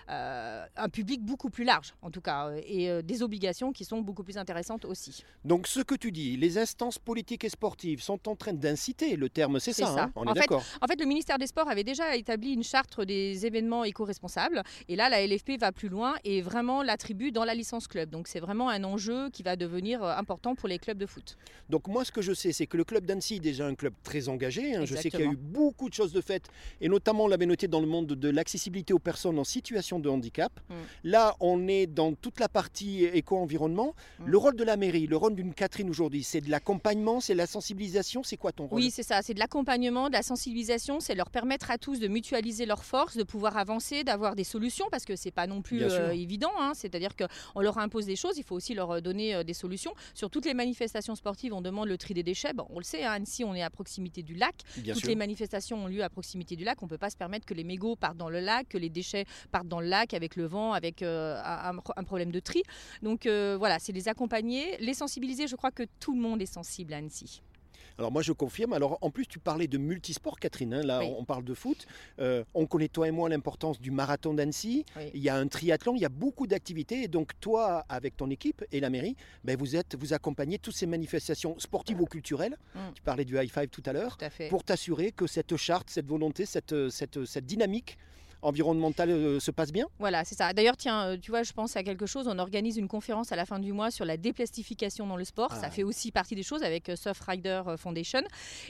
un 0.07 0.89
public 0.91 1.21
beaucoup 1.23 1.49
plus 1.49 1.63
large 1.63 1.93
en 2.01 2.11
tout 2.11 2.21
cas 2.21 2.51
et 2.65 3.01
des 3.03 3.23
obligations 3.23 3.71
qui 3.71 3.85
sont 3.85 4.01
beaucoup 4.01 4.23
plus 4.23 4.37
intéressantes 4.37 4.85
aussi. 4.85 5.23
Donc, 5.45 5.67
ce 5.67 5.79
que 5.81 5.95
tu 5.95 6.11
dis, 6.11 6.37
les 6.37 6.57
instances 6.57 6.99
politiques 6.99 7.43
et 7.43 7.49
sportives 7.49 8.01
sont 8.01 8.27
en 8.27 8.35
train 8.35 8.53
d'inciter, 8.53 9.15
le 9.15 9.29
terme 9.29 9.59
c'est 9.59 9.73
C'est 9.73 9.83
ça, 9.83 9.93
ça. 9.93 10.03
hein 10.03 10.11
on 10.15 10.23
En 10.27 10.33
est 10.33 10.39
d'accord 10.39 10.63
En 10.81 10.87
fait, 10.87 10.99
le 10.99 11.05
ministère 11.05 11.37
des 11.37 11.47
Sports 11.47 11.69
avait 11.69 11.83
déjà 11.83 12.15
établi 12.15 12.53
une 12.53 12.63
charte 12.63 13.01
des 13.01 13.45
événements 13.45 13.83
éco-responsables. 13.83 14.63
Et 14.87 14.95
là, 14.95 15.09
la 15.09 15.25
LFP 15.25 15.59
va 15.59 15.71
plus 15.71 15.89
loin 15.89 16.15
et 16.23 16.41
vraiment 16.41 16.83
l'attribue 16.83 17.31
dans 17.31 17.45
la 17.45 17.55
licence 17.55 17.87
club. 17.87 18.09
Donc, 18.09 18.27
c'est 18.27 18.39
vraiment 18.39 18.69
un 18.69 18.83
enjeu 18.83 19.29
qui 19.29 19.43
va 19.43 19.55
devenir 19.55 20.03
euh, 20.03 20.15
important 20.15 20.55
pour 20.55 20.67
les 20.67 20.79
clubs 20.79 20.97
de 20.97 21.05
foot. 21.05 21.37
Donc 21.69 21.87
moi, 21.87 22.05
ce 22.05 22.11
que 22.11 22.21
je 22.21 22.33
sais, 22.33 22.51
c'est 22.51 22.67
que 22.67 22.77
le 22.77 22.83
club 22.83 23.05
d'Annecy 23.05 23.35
est 23.35 23.39
déjà 23.39 23.65
un 23.65 23.75
club 23.75 23.93
très 24.03 24.29
engagé. 24.29 24.75
hein. 24.75 24.85
Je 24.85 24.95
sais 24.95 25.09
qu'il 25.09 25.19
y 25.19 25.23
a 25.23 25.31
eu 25.31 25.35
beaucoup 25.35 25.89
de 25.89 25.93
choses 25.93 26.13
de 26.13 26.21
faites, 26.21 26.49
et 26.81 26.89
notamment 26.89 27.25
on 27.25 27.27
l'avait 27.27 27.45
noté 27.45 27.67
dans 27.67 27.79
le 27.79 27.87
monde 27.87 28.07
de 28.07 28.29
l'accessibilité 28.29 28.93
aux 28.93 28.99
personnes 28.99 29.39
en 29.39 29.43
situation 29.43 29.99
de 29.99 30.09
handicap. 30.09 30.51
Mm. 30.69 30.73
Là, 31.05 31.35
on 31.39 31.67
est 31.67 31.87
dans 31.87 32.13
toute 32.13 32.39
la 32.39 32.49
partie 32.49 33.05
éco-environnement. 33.05 33.95
Mm. 34.19 34.25
Le 34.27 34.37
rôle 34.37 34.55
de 34.55 34.63
la 34.63 34.77
mairie, 34.77 35.07
le 35.07 35.17
rôle 35.17 35.35
d'une 35.35 35.53
Catherine 35.53 35.89
aujourd'hui, 35.89 36.23
c'est 36.23 36.41
de 36.41 36.49
l'accompagnement, 36.51 37.19
c'est 37.19 37.33
de 37.33 37.37
la 37.37 37.47
sensibilisation, 37.47 38.23
c'est 38.23 38.37
quoi 38.37 38.51
ton 38.51 38.67
rôle? 38.67 38.79
Oui, 38.79 38.91
c'est 38.91 39.03
ça. 39.03 39.21
C'est 39.21 39.33
de 39.33 39.39
l'accompagnement, 39.39 40.07
de 40.07 40.13
la 40.13 40.23
sensibilisation. 40.23 40.52
C'est 40.99 41.15
leur 41.15 41.29
permettre 41.29 41.71
à 41.71 41.77
tous 41.77 41.99
de 41.99 42.07
mutualiser 42.07 42.65
leurs 42.65 42.83
forces, 42.83 43.17
de 43.17 43.23
pouvoir 43.23 43.57
avancer, 43.57 44.03
d'avoir 44.03 44.35
des 44.35 44.43
solutions, 44.43 44.85
parce 44.91 45.03
que 45.05 45.15
c'est 45.15 45.31
pas 45.31 45.47
non 45.47 45.61
plus 45.61 45.81
euh, 45.83 46.11
évident. 46.11 46.51
hein. 46.59 46.73
C'est-à-dire 46.75 47.15
qu'on 47.15 47.59
leur 47.61 47.77
impose 47.79 48.05
des 48.05 48.15
choses, 48.15 48.37
il 48.37 48.43
faut 48.43 48.55
aussi 48.55 48.73
leur 48.73 48.91
euh, 48.91 49.01
donner 49.01 49.33
euh, 49.35 49.43
des 49.43 49.53
solutions. 49.53 49.93
Sur 50.13 50.29
toutes 50.29 50.45
les 50.45 50.53
manifestations 50.53 51.15
sportives, 51.15 51.53
on 51.53 51.61
demande 51.61 51.87
le 51.89 51.97
tri 51.97 52.13
des 52.13 52.23
déchets. 52.23 52.53
Bon, 52.53 52.67
on 52.69 52.77
le 52.77 52.83
sait, 52.83 53.03
hein, 53.03 53.13
Annecy, 53.13 53.43
on 53.43 53.55
est 53.55 53.63
à 53.63 53.69
proximité 53.69 54.21
du 54.23 54.35
lac. 54.35 54.55
Bien 54.77 54.93
Toutes 54.93 55.01
sûr. 55.03 55.09
les 55.09 55.15
manifestations 55.15 55.83
ont 55.83 55.87
lieu 55.87 56.03
à 56.03 56.09
proximité 56.09 56.55
du 56.55 56.63
lac. 56.63 56.81
On 56.81 56.85
ne 56.85 56.89
peut 56.89 56.97
pas 56.97 57.09
se 57.09 57.17
permettre 57.17 57.45
que 57.45 57.53
les 57.53 57.63
mégots 57.63 57.95
partent 57.95 58.17
dans 58.17 58.29
le 58.29 58.39
lac, 58.39 58.69
que 58.69 58.77
les 58.77 58.89
déchets 58.89 59.25
partent 59.51 59.67
dans 59.67 59.81
le 59.81 59.87
lac 59.87 60.13
avec 60.13 60.35
le 60.35 60.45
vent, 60.45 60.73
avec 60.73 61.01
euh, 61.01 61.41
un, 61.43 61.77
un 61.95 62.03
problème 62.03 62.31
de 62.31 62.39
tri. 62.39 62.61
Donc 63.01 63.25
voilà, 63.25 63.79
c'est 63.79 63.91
les 63.91 64.07
accompagner, 64.07 64.77
les 64.79 64.93
sensibiliser. 64.93 65.47
Je 65.47 65.55
crois 65.55 65.71
que 65.71 65.83
tout 65.99 66.13
le 66.13 66.21
monde 66.21 66.41
est 66.41 66.45
sensible 66.45 66.93
à 66.93 66.97
Annecy. 66.97 67.41
Alors 67.97 68.11
moi 68.11 68.21
je 68.21 68.31
confirme. 68.31 68.73
Alors 68.73 68.97
en 69.01 69.09
plus 69.11 69.27
tu 69.27 69.39
parlais 69.39 69.67
de 69.67 69.77
multisport 69.77 70.39
Catherine. 70.39 70.73
hein. 70.73 70.83
Là 70.83 70.99
Oui. 70.99 71.13
on 71.17 71.25
parle 71.25 71.43
de 71.43 71.53
foot. 71.53 71.85
Euh, 72.19 72.43
on 72.53 72.65
connaît 72.65 72.87
toi 72.87 73.07
et 73.07 73.11
moi 73.11 73.29
l'importance 73.29 73.79
du 73.79 73.91
marathon 73.91 74.33
d'Annecy. 74.33 74.85
Oui. 74.97 75.11
Il 75.13 75.21
y 75.21 75.29
a 75.29 75.35
un 75.35 75.47
triathlon. 75.47 75.95
Il 75.95 76.01
y 76.01 76.05
a 76.05 76.09
beaucoup 76.09 76.47
d'activités. 76.47 77.03
Et 77.03 77.07
donc 77.07 77.31
toi 77.39 77.85
avec 77.89 78.17
ton 78.17 78.29
équipe 78.29 78.63
et 78.71 78.79
la 78.79 78.89
mairie, 78.89 79.15
ben, 79.43 79.57
vous 79.57 79.75
êtes 79.75 79.95
vous 79.95 80.13
accompagnez 80.13 80.57
toutes 80.59 80.75
ces 80.75 80.85
manifestations 80.87 81.57
sportives 81.59 82.01
ou 82.01 82.05
culturelles. 82.05 82.57
Mm. 82.75 82.79
Tu 82.95 83.01
parlais 83.01 83.25
du 83.25 83.37
high 83.37 83.49
five 83.51 83.67
tout 83.69 83.83
à 83.85 83.93
l'heure 83.93 84.17
pour 84.49 84.63
t'assurer 84.63 85.11
que 85.11 85.27
cette 85.27 85.55
charte, 85.57 85.89
cette 85.89 86.07
volonté, 86.07 86.45
cette, 86.45 86.89
cette, 86.89 87.25
cette 87.25 87.45
dynamique 87.45 87.97
environnementale 88.43 89.09
euh, 89.09 89.39
se 89.39 89.51
passe 89.51 89.71
bien. 89.71 89.85
Voilà, 89.99 90.23
c'est 90.25 90.35
ça. 90.35 90.53
D'ailleurs, 90.53 90.77
tiens, 90.77 91.03
euh, 91.07 91.17
tu 91.21 91.31
vois, 91.31 91.43
je 91.43 91.53
pense 91.53 91.75
à 91.75 91.83
quelque 91.83 92.05
chose. 92.05 92.27
On 92.27 92.37
organise 92.39 92.77
une 92.77 92.87
conférence 92.87 93.31
à 93.31 93.35
la 93.35 93.45
fin 93.45 93.59
du 93.59 93.73
mois 93.73 93.91
sur 93.91 94.05
la 94.05 94.17
déplastification 94.17 95.07
dans 95.07 95.15
le 95.17 95.23
sport. 95.25 95.49
Ah. 95.51 95.59
Ça 95.59 95.69
fait 95.69 95.83
aussi 95.83 96.11
partie 96.11 96.35
des 96.35 96.43
choses 96.43 96.63
avec 96.63 96.91
Surf 96.95 97.19
Rider 97.27 97.61
euh, 97.67 97.77
Foundation. 97.77 98.21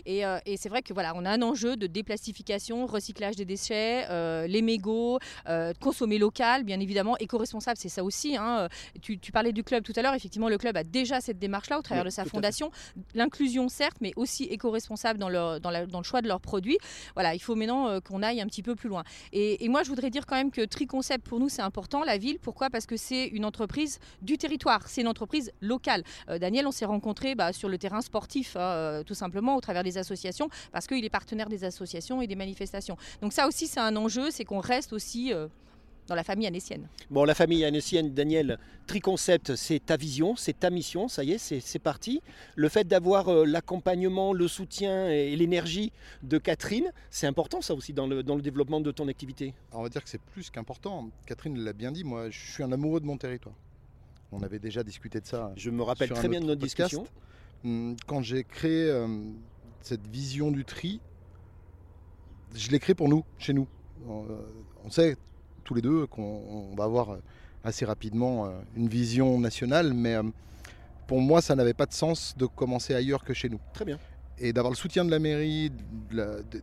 Et, 0.06 0.25
euh, 0.25 0.38
et 0.46 0.58
c'est 0.58 0.70
vrai 0.70 0.81
que 0.81 0.94
voilà, 0.94 1.14
on 1.16 1.25
a 1.25 1.31
un 1.31 1.42
enjeu 1.42 1.75
de 1.75 1.88
déplastification, 1.88 2.86
recyclage 2.86 3.36
des 3.36 3.46
déchets, 3.46 4.06
euh, 4.10 4.48
les 4.48 4.62
mégots, 4.62 5.20
euh, 5.50 5.74
consommer 5.81 6.18
local, 6.18 6.64
bien 6.64 6.80
évidemment, 6.80 7.18
éco-responsable, 7.18 7.78
c'est 7.78 7.90
ça 7.90 8.04
aussi. 8.04 8.38
hein. 8.38 8.68
Tu, 9.02 9.18
tu 9.20 9.31
parlais 9.31 9.52
du 9.52 9.64
club 9.64 9.84
tout 9.84 9.94
à 9.96 10.02
l'heure. 10.02 10.14
Effectivement, 10.14 10.50
le 10.50 10.58
club 10.58 10.78
a 10.78 10.84
déjà 10.84 11.22
cette 11.22 11.40
démarche-là 11.40 11.80
au 11.80 11.81
travers 11.81 12.04
Oui, 12.04 12.10
de 12.10 12.14
sa 12.14 12.25
fondation. 12.25 12.72
L'inclusion, 13.16 13.70
certes, 13.70 13.98
mais 14.02 14.12
aussi 14.16 14.44
éco-responsable 14.46 15.20
dans, 15.20 15.30
leur- 15.30 15.60
dans, 15.60 15.70
la- 15.72 15.86
dans 15.86 16.00
le 16.00 16.04
choix 16.04 16.22
de 16.22 16.28
leurs 16.28 16.42
produits. 16.42 16.78
Voilà, 17.16 17.34
il 17.36 17.40
faut 17.40 17.56
maintenant 17.56 18.00
qu'on 18.02 18.22
aille 18.24 18.42
un 18.42 18.48
petit 18.48 18.64
peu 18.64 18.75
plus 18.75 18.90
loin. 18.90 19.04
Et, 19.31 19.62
et 19.63 19.69
moi, 19.69 19.81
je 19.81 19.88
voudrais 19.88 20.10
dire 20.10 20.25
quand 20.25 20.36
même 20.36 20.51
que 20.51 20.65
Triconcept, 20.65 21.25
pour 21.25 21.39
nous, 21.39 21.48
c'est 21.48 21.62
important, 21.62 22.04
la 22.04 22.18
ville. 22.18 22.38
Pourquoi? 22.38 22.69
Parce 22.69 22.86
que 22.86 22.98
c'est 22.98 23.27
une 23.27 23.45
entreprise 23.45 24.00
du 24.21 24.38
territoire, 24.38 24.89
c'est 24.89 25.00
une 25.00 25.07
entreprise 25.07 25.54
locale. 25.62 26.04
Euh, 26.27 26.38
Daniel, 26.38 26.68
on 26.68 26.71
s'est 26.71 26.83
rencontrés 26.83 27.33
bah, 27.33 27.54
sur 27.54 27.69
le 27.69 27.77
terrain 27.77 28.01
sportif, 28.01 28.57
hein, 28.57 28.60
euh, 28.60 29.04
tout 29.04 29.13
simplement, 29.13 29.56
au 29.56 29.62
travers 29.62 29.84
des 29.84 29.98
associations, 29.98 30.50
parce 30.74 30.86
qu'il 30.86 31.05
est 31.05 31.10
partenaire 31.10 31.48
des 31.48 31.63
associations 31.63 32.22
et 32.22 32.27
des 32.27 32.36
manifestations. 32.36 32.98
Donc 33.22 33.32
ça 33.32 33.48
aussi, 33.48 33.67
c'est 33.67 33.79
un 33.79 33.96
enjeu, 33.96 34.32
c'est 34.32 34.43
qu'on 34.43 34.60
reste 34.60 34.91
aussi 34.91 35.32
euh, 35.32 35.48
dans 36.07 36.15
la 36.15 36.24
famille 36.24 36.48
anécienne. 36.48 36.88
Bon, 37.10 37.24
la 37.24 37.33
famille 37.36 37.63
annécienne, 37.63 38.13
Daniel, 38.13 38.57
Triconcept, 38.88 39.55
c'est 39.55 39.86
ta 39.86 39.95
vision, 39.98 40.36
c'est 40.36 40.60
ta 40.60 40.69
mission, 40.69 41.07
ça 41.07 41.24
y 41.24 41.31
est, 41.31 41.38
c'est 41.38 41.79
parti. 41.79 42.22
Le 42.55 42.69
fait 42.69 42.86
d'avoir 42.88 43.29
euh, 43.29 43.45
l'accompagnement, 43.45 44.33
le 44.33 44.48
soutien 44.48 45.10
et 45.10 45.36
l'énergie 45.36 45.91
de 46.24 46.38
Catherine, 46.38 46.91
c'est 47.10 47.27
important 47.27 47.62
ça 47.62 47.74
aussi 47.74 47.93
dans 47.93 48.07
le, 48.07 48.24
dans 48.24 48.36
le 48.36 48.41
développement 48.41 48.81
de 48.81 48.91
ton 48.91 49.07
activité. 49.07 49.53
On 49.72 49.83
va 49.83 49.89
dire 49.89 50.03
que 50.03 50.10
c'est 50.10 50.22
plus 50.22 50.50
qu'important. 50.50 51.10
Catherine 51.25 51.57
l'a 51.57 51.74
bien 51.74 51.91
dit, 51.91 52.03
moi 52.03 52.29
je 52.29 52.39
suis 52.51 52.63
un 52.63 52.72
amoureux 52.72 53.00
de 53.00 53.05
mon 53.05 53.17
territoire. 53.17 53.55
On 54.31 54.41
avait 54.41 54.60
déjà 54.60 54.83
discuté 54.83 55.22
de 55.22 55.25
ça. 55.27 55.53
Je 55.55 55.69
me 55.69 55.83
rappelle 55.83 56.10
très 56.10 56.27
bien 56.27 56.41
de 56.41 56.45
notre 56.48 56.62
podcast. 56.62 56.89
discussion. 56.89 57.07
Hum, 57.63 57.95
Quand 58.07 58.22
j'ai 58.22 58.43
créé 58.43 58.89
euh, 58.89 59.07
cette 59.81 60.05
vision 60.07 60.51
du 60.51 60.65
tri, 60.65 61.00
je 62.55 62.69
l'ai 62.72 62.79
créé 62.79 62.95
pour 62.95 63.10
nous, 63.10 63.24
chez 63.38 63.53
nous. 63.53 63.67
On, 64.07 64.24
euh, 64.25 64.38
on 64.83 64.89
sait 64.89 65.15
tous 65.63 65.74
les 65.74 65.82
deux 65.82 66.05
qu'on 66.08 66.72
on 66.72 66.75
va 66.75 66.84
avoir 66.86 67.12
euh, 67.12 67.17
assez 67.63 67.86
rapidement 67.86 68.46
euh, 68.46 68.50
une 68.75 68.88
vision 68.89 69.39
nationale, 69.39 69.93
mais 69.93 70.15
euh, 70.15 70.24
pour 71.08 71.22
moi 71.22 71.41
ça 71.41 71.55
n'avait 71.55 71.74
pas 71.74 71.86
de 71.86 71.93
sens 71.93 72.36
de 72.38 72.46
commencer 72.46 72.93
ailleurs 72.93 73.24
que 73.24 73.34
chez 73.34 73.50
nous. 73.50 73.60
Très 73.74 73.86
bien. 73.86 74.00
et 74.39 74.51
d'avoir 74.51 74.72
le 74.72 74.77
soutien 74.77 75.05
de 75.05 75.12
la 75.12 75.20
mairie, 75.20 75.70
de 76.10 76.17
la- 76.17 76.41
de- 76.41 76.62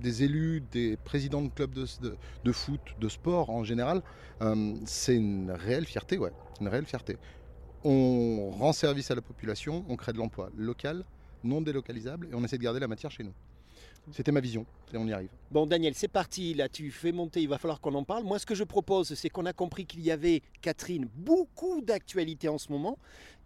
des 0.00 0.22
élus, 0.24 0.62
des 0.72 0.96
présidents 0.98 1.40
de 1.40 1.48
clubs 1.48 1.72
de, 1.72 1.86
de- 2.02 2.16
de 2.44 2.52
foot, 2.52 2.80
de 3.00 3.08
sport 3.08 3.48
en 3.50 3.64
général, 3.64 4.02
euh, 4.42 4.74
c'est 4.84 5.16
une 5.16 5.50
réelle 5.52 5.86
fierté, 5.86 6.18
ouais, 6.18 6.32
une 6.60 6.68
réelle 6.68 6.84
fierté. 6.84 7.16
On 7.84 8.50
rend 8.50 8.72
service 8.72 9.10
à 9.10 9.14
la 9.14 9.22
population, 9.22 9.84
on 9.88 9.96
crée 9.96 10.12
de 10.12 10.18
l'emploi 10.18 10.50
local, 10.56 11.04
non 11.44 11.60
délocalisable, 11.60 12.28
et 12.30 12.34
on 12.34 12.42
essaie 12.44 12.58
de 12.58 12.62
garder 12.62 12.80
la 12.80 12.88
matière 12.88 13.10
chez 13.10 13.22
nous. 13.24 13.32
C'était 14.12 14.30
ma 14.32 14.40
vision, 14.40 14.64
et 14.94 14.96
on 14.96 15.06
y 15.06 15.12
arrive. 15.12 15.30
Bon 15.50 15.66
Daniel, 15.66 15.94
c'est 15.94 16.08
parti, 16.08 16.54
là 16.54 16.68
tu 16.68 16.90
fais 16.90 17.10
monter, 17.10 17.42
il 17.42 17.48
va 17.48 17.58
falloir 17.58 17.80
qu'on 17.80 17.94
en 17.94 18.04
parle. 18.04 18.22
Moi 18.22 18.38
ce 18.38 18.46
que 18.46 18.54
je 18.54 18.62
propose, 18.62 19.14
c'est 19.14 19.28
qu'on 19.28 19.46
a 19.46 19.52
compris 19.52 19.84
qu'il 19.84 20.00
y 20.00 20.12
avait, 20.12 20.42
Catherine, 20.60 21.08
beaucoup 21.14 21.80
d'actualités 21.80 22.48
en 22.48 22.58
ce 22.58 22.70
moment, 22.70 22.98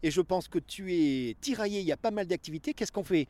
et 0.02 0.10
je 0.10 0.20
pense 0.20 0.48
que 0.48 0.58
tu 0.58 0.94
es 0.94 1.36
tiraillé, 1.40 1.80
il 1.80 1.86
y 1.86 1.92
a 1.92 1.96
pas 1.96 2.10
mal 2.10 2.26
d'activités. 2.26 2.74
Qu'est-ce 2.74 2.92
qu'on 2.92 3.04
fait? 3.04 3.26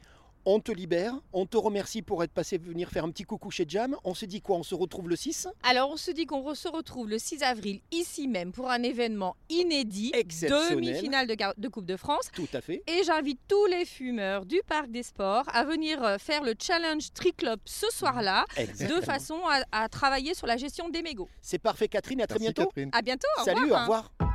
On 0.52 0.58
te 0.58 0.72
libère, 0.72 1.14
on 1.32 1.46
te 1.46 1.56
remercie 1.56 2.02
pour 2.02 2.24
être 2.24 2.32
passé 2.32 2.58
venir 2.58 2.90
faire 2.90 3.04
un 3.04 3.10
petit 3.12 3.22
coucou 3.22 3.52
chez 3.52 3.64
Jam. 3.68 3.96
On 4.02 4.14
se 4.14 4.26
dit 4.26 4.40
quoi 4.40 4.56
On 4.56 4.64
se 4.64 4.74
retrouve 4.74 5.08
le 5.08 5.14
6 5.14 5.46
Alors 5.62 5.90
on 5.92 5.96
se 5.96 6.10
dit 6.10 6.26
qu'on 6.26 6.56
se 6.56 6.66
retrouve 6.66 7.08
le 7.08 7.20
6 7.20 7.44
avril 7.44 7.80
ici 7.92 8.26
même 8.26 8.50
pour 8.50 8.68
un 8.68 8.82
événement 8.82 9.36
inédit, 9.48 10.10
demi-finale 10.10 11.28
de, 11.28 11.68
Coupe 11.68 11.86
de 11.86 11.96
France. 11.96 12.30
Tout 12.34 12.48
à 12.52 12.60
fait. 12.60 12.82
Et 12.88 13.04
j'invite 13.04 13.38
tous 13.46 13.64
les 13.66 13.84
fumeurs 13.84 14.44
du 14.44 14.60
Parc 14.66 14.90
des 14.90 15.04
Sports 15.04 15.44
à 15.52 15.62
venir 15.62 16.02
euh, 16.02 16.18
faire 16.18 16.42
le 16.42 16.54
challenge 16.60 17.12
Triclop 17.14 17.60
ce 17.64 17.86
soir-là, 17.92 18.44
de 18.58 19.00
façon 19.02 19.38
à, 19.48 19.62
à 19.70 19.88
travailler 19.88 20.34
sur 20.34 20.48
la 20.48 20.56
gestion 20.56 20.88
des 20.88 21.02
mégots. 21.02 21.28
C'est 21.40 21.60
parfait 21.60 21.86
Catherine, 21.86 22.22
à 22.22 22.26
très 22.26 22.40
Merci, 22.40 22.54
bientôt. 22.54 22.70
Catherine. 22.70 22.90
À 22.92 23.02
bientôt. 23.02 23.28
au 23.40 23.44
Salut, 23.44 23.60
revoir. 23.60 23.78
au 23.78 23.82
revoir. 23.82 24.29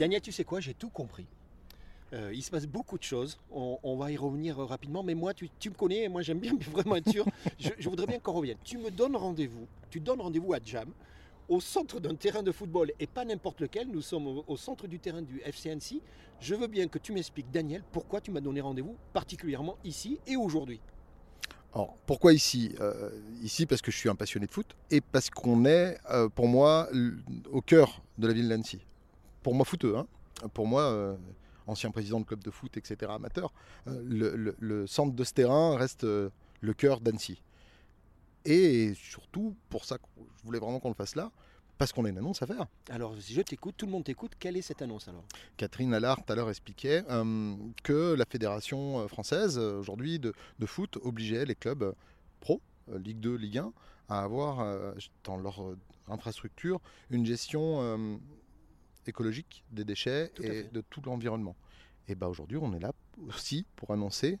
Daniel, 0.00 0.22
tu 0.22 0.32
sais 0.32 0.44
quoi 0.44 0.60
J'ai 0.60 0.72
tout 0.72 0.88
compris. 0.88 1.26
Euh, 2.14 2.32
il 2.32 2.42
se 2.42 2.50
passe 2.50 2.66
beaucoup 2.66 2.96
de 2.96 3.02
choses. 3.02 3.38
On, 3.50 3.96
va 3.98 4.10
y 4.10 4.16
revenir 4.16 4.58
euh, 4.58 4.64
rapidement. 4.64 5.02
Mais 5.02 5.14
moi, 5.14 5.34
tu, 5.34 5.50
me 5.66 5.74
connais. 5.74 6.08
Moi, 6.08 6.22
j'aime 6.22 6.38
bien 6.38 6.56
vraiment 6.72 6.96
être 6.96 7.10
sûr. 7.10 7.26
Je, 7.58 7.86
voudrais 7.86 8.06
bien 8.06 8.18
qu'on 8.18 8.32
revienne. 8.32 8.56
Tu 8.64 8.78
me 8.78 8.90
donnes 8.90 9.14
rendez-vous. 9.14 9.66
Tu 9.90 10.00
donnes 10.00 10.22
rendez-vous 10.22 10.54
à 10.54 10.58
Jam, 10.64 10.88
au 11.50 11.60
centre 11.60 12.00
d'un 12.00 12.14
terrain 12.14 12.42
de 12.42 12.50
football 12.50 12.92
et 12.98 13.06
pas 13.06 13.26
n'importe 13.26 13.60
lequel. 13.60 13.88
Nous 13.88 14.00
sommes 14.00 14.42
au, 14.46 14.56
centre 14.56 14.86
du 14.86 14.98
terrain 14.98 15.20
du 15.20 15.42
FC 15.44 15.68
Annecy. 15.68 16.00
Je 16.40 16.54
veux 16.54 16.66
bien 16.66 16.88
que 16.88 16.98
tu 16.98 17.12
m'expliques, 17.12 17.50
Daniel, 17.50 17.84
pourquoi 17.92 18.22
tu 18.22 18.30
m'as 18.30 18.40
donné 18.40 18.62
rendez-vous 18.62 18.96
particulièrement 19.12 19.76
ici 19.84 20.18
et 20.26 20.34
aujourd'hui. 20.34 20.80
Alors, 21.74 21.94
pourquoi 22.06 22.32
ici 22.32 22.74
Euh, 22.80 23.10
Ici? 23.42 23.66
Parce 23.66 23.82
que 23.82 23.90
je 23.90 23.98
suis 23.98 24.08
un 24.08 24.14
passionné 24.14 24.46
de 24.46 24.50
foot 24.50 24.74
et 24.90 25.02
parce 25.02 25.28
qu'on 25.28 25.66
est, 25.66 25.98
pour 26.34 26.48
moi, 26.48 26.88
au 27.52 27.60
cœur 27.60 28.00
de 28.16 28.26
la 28.26 28.32
ville 28.32 28.48
d'Annecy. 28.48 28.80
Pour 29.42 29.54
moi, 29.54 29.64
footeux. 29.64 29.96
hein. 29.96 30.06
Pour 30.54 30.66
moi, 30.66 30.82
euh, 30.82 31.16
ancien 31.66 31.90
président 31.90 32.20
de 32.20 32.24
club 32.24 32.42
de 32.42 32.50
foot, 32.50 32.76
etc., 32.76 33.10
amateur, 33.14 33.52
euh, 33.88 34.02
le, 34.06 34.34
le- 34.36 34.56
le 34.58 34.86
centre 34.86 35.14
de 35.14 35.24
ce 35.24 35.32
terrain 35.34 35.76
reste 35.76 36.04
euh, 36.04 36.30
le 36.60 36.72
cœur 36.74 37.00
d'Annecy. 37.00 37.42
Et 38.44 38.94
surtout, 38.94 39.54
pour 39.68 39.84
ça, 39.84 39.98
je 40.38 40.42
voulais 40.44 40.58
vraiment 40.58 40.80
qu'on 40.80 40.88
le 40.88 40.94
fasse 40.94 41.14
là, 41.14 41.30
parce 41.76 41.92
qu'on 41.92 42.04
a 42.06 42.08
une 42.08 42.18
annonce 42.18 42.42
à 42.42 42.46
faire. 42.46 42.66
Alors, 42.90 43.14
si 43.20 43.34
je 43.34 43.42
t'écoute, 43.42 43.74
tout 43.76 43.86
le 43.86 43.92
monde 43.92 44.04
t'écoute. 44.04 44.32
Quelle 44.38 44.56
est 44.56 44.62
cette 44.62 44.80
annonce 44.82 45.08
alors? 45.08 45.24
Catherine 45.56 45.92
Allard 45.94 46.24
tout 46.24 46.32
à 46.32 46.36
l'heure 46.36 46.48
expliquait 46.48 47.04
euh, 47.10 47.54
que 47.82 48.14
la 48.14 48.24
fédération 48.26 49.06
française 49.08 49.58
aujourd'hui 49.58 50.18
de, 50.18 50.32
de 50.58 50.66
foot 50.66 50.98
obligeait 51.02 51.44
les 51.44 51.54
clubs 51.54 51.94
pro, 52.40 52.60
Ligue 52.94 53.20
2, 53.20 53.34
Ligue 53.36 53.58
1, 53.58 53.72
à 54.08 54.22
avoir 54.22 54.94
dans 55.24 55.36
leur 55.36 55.62
infrastructure 56.08 56.80
une 57.10 57.24
gestion 57.24 58.10
écologique 59.06 59.64
des 59.70 59.84
déchets 59.84 60.28
Tout 60.34 60.42
et 60.42 60.64
de 60.64 60.80
tout 60.80 61.02
l'environnement. 61.04 61.56
Et 62.08 62.14
bah 62.14 62.28
aujourd'hui 62.28 62.56
on 62.56 62.72
est 62.74 62.80
là 62.80 62.92
aussi 63.28 63.66
pour 63.76 63.90
annoncer 63.90 64.38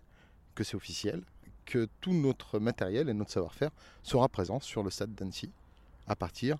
que 0.54 0.64
c'est 0.64 0.76
officiel, 0.76 1.22
que 1.64 1.88
tout 2.00 2.12
notre 2.12 2.58
matériel 2.58 3.08
et 3.08 3.14
notre 3.14 3.30
savoir-faire 3.30 3.70
sera 4.02 4.28
présent 4.28 4.60
sur 4.60 4.82
le 4.82 4.90
stade 4.90 5.14
d'Annecy 5.14 5.50
à 6.06 6.16
partir 6.16 6.58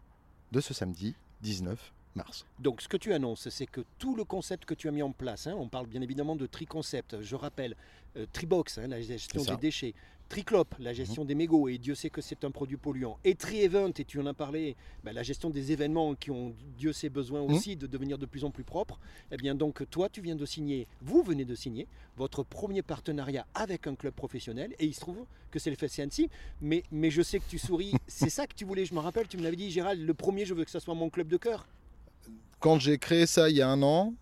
de 0.52 0.60
ce 0.60 0.74
samedi 0.74 1.16
19 1.42 1.92
mars. 2.14 2.44
Donc, 2.58 2.80
ce 2.82 2.88
que 2.88 2.96
tu 2.96 3.12
annonces, 3.12 3.48
c'est 3.48 3.66
que 3.66 3.82
tout 3.98 4.14
le 4.16 4.24
concept 4.24 4.64
que 4.64 4.74
tu 4.74 4.88
as 4.88 4.92
mis 4.92 5.02
en 5.02 5.12
place, 5.12 5.46
hein, 5.46 5.54
on 5.58 5.68
parle 5.68 5.86
bien 5.86 6.02
évidemment 6.02 6.36
de 6.36 6.46
tri-concept, 6.46 7.20
je 7.22 7.36
rappelle, 7.36 7.76
euh, 8.16 8.26
Tribox, 8.32 8.78
hein, 8.78 8.88
la 8.88 9.00
gestion 9.00 9.40
des 9.56 9.60
déchets, 9.60 9.94
Triclop, 10.28 10.76
la 10.78 10.92
gestion 10.92 11.24
des 11.24 11.34
mégots, 11.34 11.68
et 11.68 11.76
Dieu 11.78 11.96
sait 11.96 12.08
que 12.08 12.20
c'est 12.20 12.44
un 12.44 12.52
produit 12.52 12.76
polluant, 12.76 13.18
et 13.24 13.34
Tri-Event, 13.34 13.90
et 13.98 14.04
tu 14.04 14.20
en 14.20 14.26
as 14.26 14.34
parlé, 14.34 14.76
ben, 15.02 15.12
la 15.12 15.24
gestion 15.24 15.50
des 15.50 15.72
événements 15.72 16.14
qui 16.14 16.30
ont, 16.30 16.54
Dieu 16.78 16.92
sait, 16.92 17.08
besoin 17.08 17.42
Mhm. 17.42 17.50
aussi 17.54 17.74
de 17.76 17.88
devenir 17.88 18.16
de 18.16 18.26
plus 18.26 18.44
en 18.44 18.50
plus 18.52 18.62
propres. 18.62 19.00
Eh 19.32 19.36
bien, 19.36 19.56
donc, 19.56 19.88
toi, 19.90 20.08
tu 20.08 20.20
viens 20.20 20.36
de 20.36 20.46
signer, 20.46 20.86
vous 21.00 21.22
venez 21.24 21.44
de 21.44 21.54
signer 21.56 21.88
votre 22.16 22.44
premier 22.44 22.82
partenariat 22.82 23.44
avec 23.54 23.88
un 23.88 23.96
club 23.96 24.14
professionnel, 24.14 24.72
et 24.78 24.86
il 24.86 24.94
se 24.94 25.00
trouve 25.00 25.24
que 25.50 25.58
c'est 25.58 25.70
le 25.70 25.76
FC 25.76 26.02
Annecy, 26.02 26.30
mais, 26.60 26.84
mais 26.92 27.10
je 27.10 27.22
sais 27.22 27.40
que 27.40 27.48
tu 27.48 27.58
souris, 27.58 27.92
c'est 28.06 28.30
ça 28.30 28.46
que 28.46 28.54
tu 28.54 28.64
voulais, 28.64 28.84
je 28.84 28.94
me 28.94 29.00
rappelle, 29.00 29.26
tu 29.26 29.36
me 29.36 29.42
l'avais 29.42 29.56
dit, 29.56 29.70
Gérald, 29.70 30.00
le 30.00 30.14
premier, 30.14 30.44
je 30.44 30.54
veux 30.54 30.64
que 30.64 30.70
ça 30.70 30.78
soit 30.80 30.94
mon 30.94 31.10
club 31.10 31.26
de 31.28 31.36
cœur. 31.38 31.66
Quand 32.58 32.78
j'ai 32.78 32.98
créé 32.98 33.26
ça 33.26 33.48
il 33.48 33.56
y 33.56 33.62
a 33.62 33.68
un 33.68 33.82
an, 33.82 34.14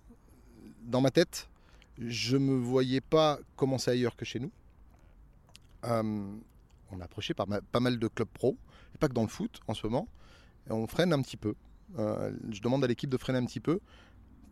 dans 0.82 1.00
ma 1.00 1.10
tête, 1.10 1.48
je 1.98 2.36
me 2.36 2.56
voyais 2.56 3.00
pas 3.00 3.38
commencer 3.56 3.90
ailleurs 3.90 4.16
que 4.16 4.24
chez 4.24 4.38
nous. 4.38 4.50
Euh, 5.84 6.36
on 6.90 7.00
approché 7.00 7.34
par 7.34 7.46
pas 7.46 7.80
mal 7.80 7.98
de 7.98 8.08
clubs 8.08 8.28
pro, 8.28 8.56
et 8.94 8.98
pas 8.98 9.08
que 9.08 9.12
dans 9.12 9.22
le 9.22 9.28
foot 9.28 9.60
en 9.66 9.74
ce 9.74 9.86
moment. 9.86 10.08
Et 10.68 10.72
on 10.72 10.86
freine 10.86 11.12
un 11.12 11.20
petit 11.22 11.36
peu. 11.36 11.54
Euh, 11.98 12.32
je 12.50 12.60
demande 12.60 12.84
à 12.84 12.86
l'équipe 12.86 13.10
de 13.10 13.16
freiner 13.16 13.38
un 13.38 13.44
petit 13.44 13.60
peu 13.60 13.80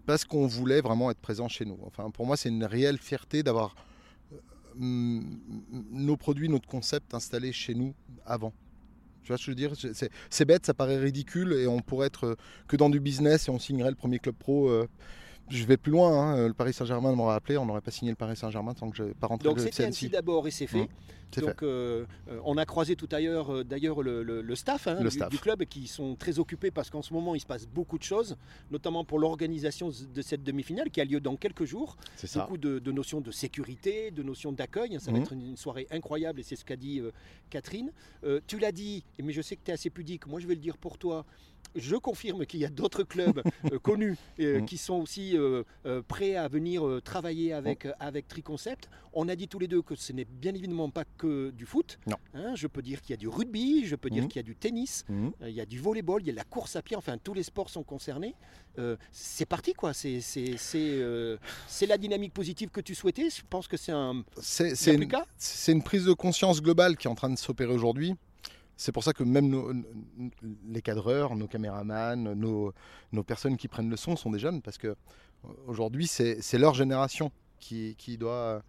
parce 0.06 0.24
qu'on 0.24 0.46
voulait 0.46 0.80
vraiment 0.80 1.10
être 1.10 1.20
présent 1.20 1.48
chez 1.48 1.64
nous. 1.64 1.78
Enfin, 1.84 2.10
pour 2.10 2.26
moi, 2.26 2.36
c'est 2.36 2.48
une 2.48 2.64
réelle 2.64 2.98
fierté 2.98 3.42
d'avoir 3.42 3.74
euh, 4.80 5.20
nos 5.90 6.16
produits, 6.16 6.48
notre 6.48 6.68
concept 6.68 7.14
installé 7.14 7.52
chez 7.52 7.74
nous 7.74 7.94
avant. 8.24 8.52
Tu 9.26 9.32
vois 9.32 9.38
ce 9.38 9.42
que 9.42 9.46
je 9.46 9.50
veux 9.50 9.56
dire? 9.56 9.72
C'est- 9.76 10.44
bête, 10.44 10.64
ça 10.64 10.72
paraît 10.72 10.98
ridicule 10.98 11.52
et 11.52 11.66
on 11.66 11.80
pourrait 11.80 12.06
être 12.06 12.26
euh, 12.26 12.34
que 12.68 12.76
dans 12.76 12.88
du 12.88 13.00
business 13.00 13.48
et 13.48 13.50
on 13.50 13.58
signerait 13.58 13.90
le 13.90 13.96
premier 13.96 14.20
club 14.20 14.36
pro. 14.36 14.70
Je 15.48 15.64
vais 15.64 15.76
plus 15.76 15.92
loin, 15.92 16.10
hein, 16.12 16.48
le 16.48 16.54
Paris 16.54 16.72
Saint-Germain 16.72 17.14
m'aurait 17.14 17.34
appelé, 17.36 17.56
on 17.58 17.66
n'aurait 17.66 17.80
pas 17.80 17.90
signé 17.90 18.10
le 18.10 18.16
Paris 18.16 18.36
Saint-Germain 18.36 18.74
tant 18.74 18.90
que 18.90 18.96
je 18.96 19.02
n'avais 19.02 19.14
pas 19.14 19.26
rentré 19.28 19.48
Donc 19.48 19.58
le 19.58 19.62
c'était. 19.64 19.84
Annecy 19.84 20.08
d'abord 20.08 20.46
et 20.48 20.50
c'est 20.50 20.66
fait. 20.66 20.88
Mmh, 21.36 21.40
Donc 21.40 21.62
euh, 21.62 22.04
euh, 22.28 22.40
on 22.44 22.56
a 22.56 22.64
croisé 22.64 22.94
tout 22.96 23.08
ailleurs 23.12 23.52
euh, 23.52 23.64
d'ailleurs 23.64 24.02
le, 24.02 24.22
le- 24.22 24.42
le 24.42 24.54
staff, 24.54 24.86
hein, 24.86 24.96
Le 25.00 25.08
du, 25.10 25.16
staff. 25.16 25.28
du 25.28 25.38
club 25.38 25.64
qui 25.64 25.86
sont 25.88 26.14
très 26.16 26.38
occupés 26.38 26.70
parce 26.70 26.88
qu'en 26.90 27.02
ce 27.02 27.12
moment 27.12 27.34
il 27.34 27.40
se 27.40 27.46
passe 27.46 27.66
beaucoup 27.66 27.98
de 27.98 28.02
choses, 28.04 28.36
notamment 28.70 29.04
pour 29.04 29.18
l'organisation 29.18 29.90
de 30.14 30.22
cette 30.22 30.42
demi-finale 30.44 30.90
qui 30.90 31.00
a 31.00 31.04
lieu 31.04 31.20
dans 31.20 31.36
quelques 31.36 31.64
jours. 31.64 31.96
C'est 32.16 32.26
ça. 32.26 32.42
Beaucoup 32.42 32.58
de, 32.58 32.78
de 32.78 32.92
notions 32.92 33.20
de 33.20 33.30
sécurité, 33.30 34.10
de 34.10 34.22
notions 34.22 34.52
d'accueil. 34.52 34.94
hein, 34.96 34.98
Ça 35.00 35.10
va 35.10 35.16
Mhm. 35.18 35.22
être 35.22 35.32
une, 35.32 35.46
une 35.50 35.56
soirée 35.56 35.86
incroyable 35.90 36.40
et 36.40 36.42
c'est 36.42 36.56
ce 36.56 36.64
qu'a 36.64 36.76
dit 36.76 37.00
euh, 37.00 37.10
Catherine. 37.50 37.90
Euh, 38.24 38.40
tu 38.46 38.58
l'as 38.58 38.72
dit, 38.72 39.04
mais 39.22 39.32
je 39.32 39.42
sais 39.42 39.56
que 39.56 39.62
tu 39.64 39.70
es 39.70 39.74
assez 39.74 39.90
pudique. 39.90 40.26
Moi 40.26 40.40
je 40.40 40.46
vais 40.46 40.54
le 40.54 40.60
dire 40.60 40.76
pour 40.76 40.98
toi. 40.98 41.24
Je 41.74 41.96
confirme 41.96 42.46
qu'il 42.46 42.60
y 42.60 42.64
a 42.64 42.68
d'autres 42.70 43.02
clubs 43.02 43.42
euh, 43.72 43.78
connus 43.82 44.16
euh, 44.40 44.60
Mhm. 44.60 44.66
qui 44.66 44.78
sont 44.78 44.94
aussi 44.94 45.36
euh, 45.36 45.62
prêts 46.08 46.36
à 46.36 46.48
venir 46.48 47.00
travailler 47.04 47.52
avec, 47.52 47.86
euh, 47.86 47.92
avec 48.00 48.28
Triconcept. 48.28 48.88
On 49.12 49.28
a 49.28 49.36
dit 49.36 49.48
tous 49.48 49.58
les 49.58 49.68
deux 49.68 49.82
que 49.82 49.94
ce 49.94 50.12
n'est 50.12 50.24
bien 50.24 50.54
évidemment 50.54 50.90
pas 50.90 51.04
que 51.18 51.50
du 51.50 51.66
foot. 51.66 51.98
Non. 52.06 52.16
Hein, 52.34 52.54
je 52.54 52.66
peux 52.66 52.82
dire 52.82 53.00
qu'il 53.02 53.10
y 53.10 53.14
a 53.14 53.16
du 53.18 53.28
rugby, 53.28 53.84
je 53.86 53.96
peux 53.96 54.10
dire 54.10 54.22
Mhm. 54.24 54.28
qu'il 54.28 54.36
y 54.38 54.40
a 54.40 54.42
du 54.44 54.54
tennis, 54.56 55.04
il 55.42 55.50
y 55.50 55.60
a 55.60 55.66
du 55.66 55.78
volleyball, 55.80 56.22
il 56.22 56.26
y 56.26 56.30
a 56.30 56.32
de 56.32 56.36
la 56.36 56.44
course 56.44 56.76
à 56.76 56.82
pied, 56.82 56.96
enfin 56.96 57.16
tous 57.18 57.34
les 57.34 57.42
sports 57.42 57.70
sont 57.70 57.82
concernés. 57.82 58.34
C'est 59.10 59.46
parti 59.46 59.72
quoi, 59.72 59.92
c'est 59.94 60.20
c'est- 60.20 60.56
c'est, 60.58 61.00
c'est 61.66 61.86
la 61.86 61.96
dynamique 61.98 62.32
positive 62.34 62.68
que 62.70 62.80
tu 62.80 62.94
souhaitais. 62.94 63.30
Je 63.30 63.42
pense 63.48 63.68
que 63.68 63.76
c'est 63.76 63.92
un. 63.92 64.22
C'est 64.40 64.74
c'est 64.74 64.90
a 64.90 64.94
une, 64.94 65.08
une 65.68 65.82
prise 65.82 66.04
de 66.04 66.12
conscience 66.12 66.60
globale 66.62 66.96
qui 66.96 67.06
est 67.06 67.10
en 67.10 67.14
train 67.14 67.30
de 67.30 67.38
s'opérer 67.38 67.72
aujourd'hui. 67.72 68.14
C'est 68.76 68.92
pour 68.92 69.02
ça 69.02 69.12
que 69.12 69.22
même 69.22 69.48
nos- 69.48 69.72
les 70.68 70.82
cadreurs, 70.82 71.34
nos 71.34 71.48
caméramans, 71.48 72.34
nos, 72.34 72.72
personnes 73.24 73.56
qui 73.56 73.68
prennent 73.68 73.88
le 73.88 73.96
son 73.96 74.16
sont 74.16 74.30
des 74.30 74.38
jeunes 74.38 74.60
parce 74.60 74.76
que 74.76 74.88
euh, 74.88 74.94
aujourd'hui 75.66 76.06
c'est 76.06 76.58
leur 76.58 76.74
génération 76.74 77.32
qui, 77.58 77.96
doit, 78.18 78.62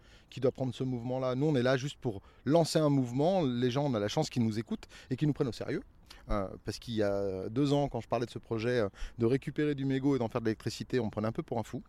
prendre 0.53 0.73
ce 0.73 0.83
mouvement-là. 0.83 1.35
Nous 1.35 1.45
on 1.45 1.55
est 1.55 1.63
là 1.63 1.75
juste 1.75 1.97
pour 1.99 2.21
lancer 2.45 2.79
un 2.79 2.89
mouvement. 2.89 3.41
Les 3.43 3.69
gens 3.69 3.85
on 3.85 3.93
a 3.93 3.99
la 3.99 4.07
chance 4.07 4.29
qu'ils 4.29 4.43
nous 4.43 4.57
écoutent 4.57 4.87
et 5.09 5.17
qu'ils 5.17 5.27
nous 5.27 5.33
prennent 5.33 5.49
au 5.49 5.53
sérieux. 5.53 5.83
Euh, 6.29 6.47
parce 6.65 6.77
qu'il 6.77 6.95
y 6.95 7.03
a 7.03 7.47
deux 7.49 7.71
ans, 7.71 7.87
quand 7.87 8.01
je 8.01 8.07
parlais 8.07 8.25
de 8.25 8.31
ce 8.31 8.39
projet 8.39 8.79
euh, 8.79 8.89
de 9.17 9.25
récupérer 9.25 9.75
du 9.75 9.85
mégot 9.85 10.15
et 10.15 10.19
d'en 10.19 10.27
faire 10.27 10.41
de 10.41 10.45
l'électricité, 10.45 10.99
on 10.99 11.09
prenait 11.09 11.27
un 11.27 11.31
peu 11.31 11.43
pour 11.43 11.59
un 11.59 11.63
fou. 11.63 11.83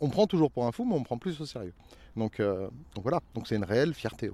On 0.00 0.08
prend 0.08 0.26
toujours 0.26 0.50
pour 0.50 0.66
un 0.66 0.72
fou, 0.72 0.84
mais 0.84 0.96
on 0.96 1.04
prend 1.04 1.16
plus 1.16 1.40
au 1.40 1.46
sérieux. 1.46 1.74
Donc, 2.16 2.42
voilà, 3.00 3.20
donc 3.34 3.46
c'est 3.46 3.54
une 3.54 3.62
réelle 3.62 3.94
fierté. 3.94 4.28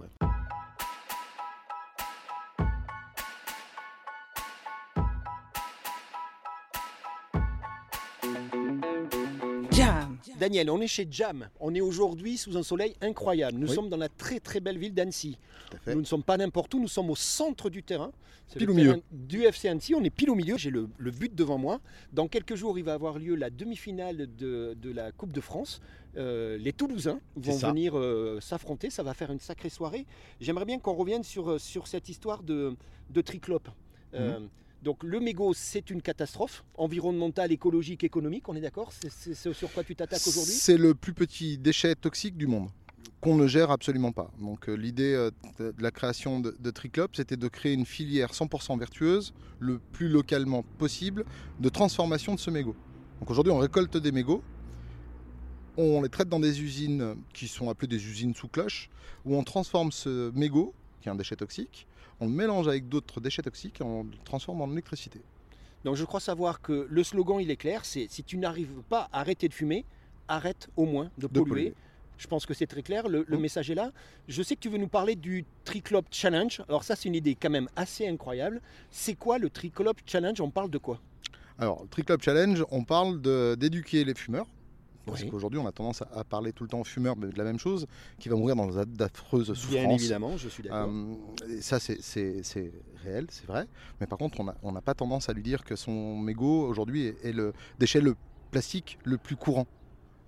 Jam. 9.70 10.16
Daniel, 10.38 10.70
on 10.70 10.80
est 10.80 10.86
chez 10.86 11.06
Jam. 11.10 11.48
On 11.60 11.74
est 11.74 11.80
aujourd'hui 11.80 12.36
sous 12.36 12.56
un 12.56 12.62
soleil 12.62 12.94
incroyable. 13.00 13.58
Nous 13.58 13.68
Oui. 13.68 13.74
sommes 13.74 13.88
dans 13.88 13.96
la 13.96 14.08
très 14.08 14.40
très 14.40 14.60
belle 14.60 14.78
ville 14.78 14.94
d'Annecy. 14.94 15.38
Nous 15.86 16.00
ne 16.00 16.04
sommes 16.04 16.22
pas 16.22 16.36
n'importe 16.36 16.72
où, 16.74 16.80
nous 16.80 16.88
sommes 16.88 17.10
au 17.10 17.16
centre 17.16 17.70
du 17.70 17.82
terrain. 17.82 18.12
C'est 18.48 18.58
Pile 18.58 18.68
le 18.68 18.72
au 18.72 18.76
milieu. 18.76 18.90
terrain 18.92 19.02
Du 19.12 19.42
FC 19.44 19.68
Annecy, 19.68 19.94
on 19.94 20.04
est 20.04 20.10
pile 20.10 20.30
au 20.30 20.34
milieu. 20.34 20.56
J'ai 20.56 20.70
le, 20.70 20.88
le 20.98 21.10
but 21.10 21.34
devant 21.34 21.58
moi. 21.58 21.80
Dans 22.12 22.28
quelques 22.28 22.54
jours, 22.54 22.78
il 22.78 22.84
va 22.84 22.94
avoir 22.94 23.18
lieu 23.18 23.34
la 23.34 23.50
demi-finale 23.50 24.28
de, 24.36 24.76
de 24.80 24.90
la 24.92 25.10
Coupe 25.12 25.32
de 25.32 25.40
France. 25.40 25.80
Euh, 26.16 26.56
les 26.56 26.72
Toulousains 26.72 27.20
vont 27.34 27.56
venir 27.56 27.98
euh, 27.98 28.38
s'affronter. 28.40 28.88
Ça 28.88 29.02
va 29.02 29.14
faire 29.14 29.30
une 29.32 29.40
sacrée 29.40 29.68
soirée. 29.68 30.06
J'aimerais 30.40 30.64
bien 30.64 30.78
qu'on 30.78 30.94
revienne 30.94 31.24
sur, 31.24 31.50
euh, 31.52 31.58
sur 31.58 31.86
cette 31.88 32.08
histoire 32.08 32.42
de, 32.42 32.74
de 33.10 33.20
triclope. 33.20 33.68
Euh, 34.14 34.38
Mhm. 34.40 34.48
Donc 34.82 35.02
le 35.02 35.20
mégot, 35.20 35.52
c'est 35.54 35.90
une 35.90 36.02
catastrophe 36.02 36.64
environnementale, 36.76 37.52
écologique, 37.52 38.04
économique, 38.04 38.48
on 38.48 38.54
est 38.54 38.60
d'accord? 38.60 38.92
C'est 38.92 39.34
ce 39.34 39.52
sur 39.52 39.72
quoi 39.72 39.82
tu 39.82 39.96
t'attaques 39.96 40.26
aujourd'hui? 40.26 40.54
C'est 40.54 40.76
le 40.76 40.94
plus 40.94 41.12
petit 41.14 41.58
déchet 41.58 41.94
toxique 41.94 42.36
du 42.36 42.46
monde. 42.46 42.68
qu'on 43.20 43.34
ne 43.36 43.46
gère 43.46 43.70
absolument 43.70 44.12
pas. 44.12 44.30
Donc 44.40 44.68
euh, 44.68 44.74
l'idée 44.74 45.14
euh, 45.14 45.30
de 45.58 45.74
la 45.80 45.90
création 45.90 46.40
de, 46.40 46.54
de 46.60 46.72
c'était 47.14 47.36
de 47.36 47.48
créer 47.48 47.72
une 47.72 47.86
filière 47.86 48.32
100% 48.32 48.78
vertueuse, 48.78 49.32
le 49.58 49.78
plus 49.78 50.08
localement 50.08 50.62
possible, 50.78 51.24
de 51.58 51.68
transformation 51.68 52.34
de 52.34 52.40
ce 52.40 52.50
mégot. 52.50 52.76
Donc 53.20 53.30
aujourd'hui, 53.30 53.52
on 53.52 53.58
récolte 53.58 53.96
des 53.96 54.12
mégots, 54.12 54.42
on 55.76 56.02
les 56.02 56.08
traite 56.08 56.28
dans 56.28 56.40
des 56.40 56.62
usines 56.62 57.16
qui 57.32 57.48
sont 57.48 57.70
appelées 57.70 57.88
des 57.88 58.06
usines 58.06 58.34
sous 58.34 58.48
cloche, 58.48 58.90
où 59.24 59.36
on 59.36 59.42
transforme 59.42 59.92
ce 59.92 60.30
mégot, 60.32 60.74
qui 61.00 61.08
est 61.08 61.12
un 61.12 61.16
déchet 61.16 61.36
toxique, 61.36 61.86
on 62.20 62.26
le 62.26 62.32
mélange 62.32 62.68
avec 62.68 62.88
d'autres 62.88 63.20
déchets 63.20 63.42
toxiques 63.42 63.80
et 63.80 63.84
on 63.84 64.04
le 64.04 64.10
transforme 64.24 64.60
en 64.62 64.70
électricité. 64.70 65.20
Donc 65.84 65.96
je 65.96 66.04
crois 66.04 66.20
savoir 66.20 66.60
que 66.60 66.86
le 66.90 67.04
slogan 67.04 67.38
il 67.40 67.50
est 67.50 67.56
clair, 67.56 67.84
c'est 67.84 68.06
si 68.10 68.24
tu 68.24 68.38
n'arrives 68.38 68.82
pas 68.88 69.08
à 69.12 69.20
arrêter 69.20 69.48
de 69.48 69.54
fumer, 69.54 69.84
arrête 70.28 70.68
au 70.76 70.84
moins 70.84 71.10
de 71.18 71.28
De 71.28 71.40
polluer. 71.40 71.74
Je 72.18 72.26
pense 72.26 72.46
que 72.46 72.54
c'est 72.54 72.66
très 72.66 72.82
clair, 72.82 73.08
le, 73.08 73.24
le 73.28 73.36
Mm. 73.36 73.40
message 73.40 73.70
est 73.70 73.74
là. 73.74 73.92
Je 74.26 74.42
sais 74.42 74.56
que 74.56 74.60
tu 74.60 74.70
veux 74.70 74.78
nous 74.78 74.88
parler 74.88 75.14
du 75.16 75.44
Triclop 75.64 76.04
Challenge. 76.10 76.62
Alors 76.68 76.82
ça 76.82 76.96
c'est 76.96 77.08
une 77.08 77.14
idée 77.14 77.34
quand 77.34 77.50
même 77.50 77.68
assez 77.76 78.08
incroyable. 78.08 78.62
C'est 78.90 79.14
quoi 79.14 79.38
le 79.38 79.50
Triclop 79.50 79.94
Challenge? 80.06 80.40
On 80.40 80.50
parle 80.50 80.70
de 80.70 80.78
quoi? 80.78 80.98
Alors, 81.58 81.82
le 81.82 81.88
Triclop 81.88 82.18
Challenge, 82.22 82.64
on 82.70 82.84
parle 82.84 83.20
d'éduquer 83.56 84.04
les 84.04 84.14
fumeurs. 84.14 84.46
Parce 85.06 85.22
Oui. 85.22 85.30
qu'aujourd'hui, 85.30 85.58
on 85.60 85.66
a 85.66 85.72
tendance 85.72 86.02
à, 86.02 86.24
parler 86.24 86.52
tout 86.52 86.64
le 86.64 86.68
temps 86.68 86.80
aux 86.80 86.84
fumeurs 86.84 87.14
de 87.16 87.30
la 87.36 87.44
même 87.44 87.58
chose, 87.60 87.86
qui 88.18 88.28
va 88.28 88.34
mourir 88.34 88.56
dans 88.56 88.66
d'affreuses 88.66 89.54
souffrances. 89.54 89.70
Bien 89.70 89.88
évidemment, 89.90 90.36
je 90.36 90.48
suis 90.48 90.62
d'accord. 90.64 90.88
Euh, 90.90 91.60
ça, 91.60 91.78
c'est- 91.78 92.72
réel, 93.04 93.26
c'est 93.30 93.46
vrai. 93.46 93.66
Mais 94.00 94.06
par 94.06 94.18
contre, 94.18 94.40
on 94.62 94.72
n'a 94.72 94.80
pas 94.80 94.94
tendance 94.94 95.28
à 95.28 95.32
lui 95.32 95.42
dire 95.42 95.64
que 95.64 95.76
son 95.76 96.18
mégot, 96.18 96.66
aujourd'hui, 96.66 97.06
est, 97.06 97.24
est 97.24 97.32
le 97.32 97.52
déchet 97.78 98.00
le 98.00 98.16
plastique 98.50 98.98
le 99.04 99.16
plus 99.16 99.36
courant. 99.36 99.66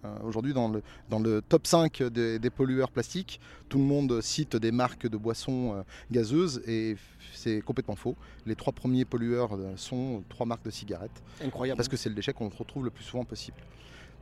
Euh, 0.05 0.17
aujourd'hui, 0.23 0.53
dans 0.53 0.69
le, 0.69 0.83
dans 1.09 1.19
le 1.19 1.43
top 1.43 1.67
5 1.67 2.05
des, 2.05 2.39
des 2.39 2.51
pollueurs 2.51 2.93
plastiques, 2.93 3.41
tout 3.69 3.79
le 3.79 3.85
monde 3.85 4.21
cite 4.21 4.55
des 4.55 4.71
marques 4.71 5.09
de 5.09 5.17
boissons 5.17 5.75
euh, 5.75 5.83
gazeuses 6.13 6.63
et 6.69 6.97
c'est 7.33 7.61
complètement 7.63 7.97
faux. 7.97 8.15
Les 8.47 8.55
trois 8.55 8.73
premiers 8.73 9.05
pollueurs 9.05 9.59
sont 9.75 10.23
trois 10.29 10.47
marques 10.47 10.65
de 10.65 10.71
cigarettes 10.71 11.21
Incroyable. 11.45 11.77
parce 11.77 11.89
que 11.89 11.97
c'est 11.97 12.09
le 12.09 12.15
déchet 12.15 12.33
qu'on 12.33 12.49
retrouve 12.49 12.85
le 12.85 12.91
plus 12.91 13.03
souvent 13.03 13.25
possible. 13.25 13.57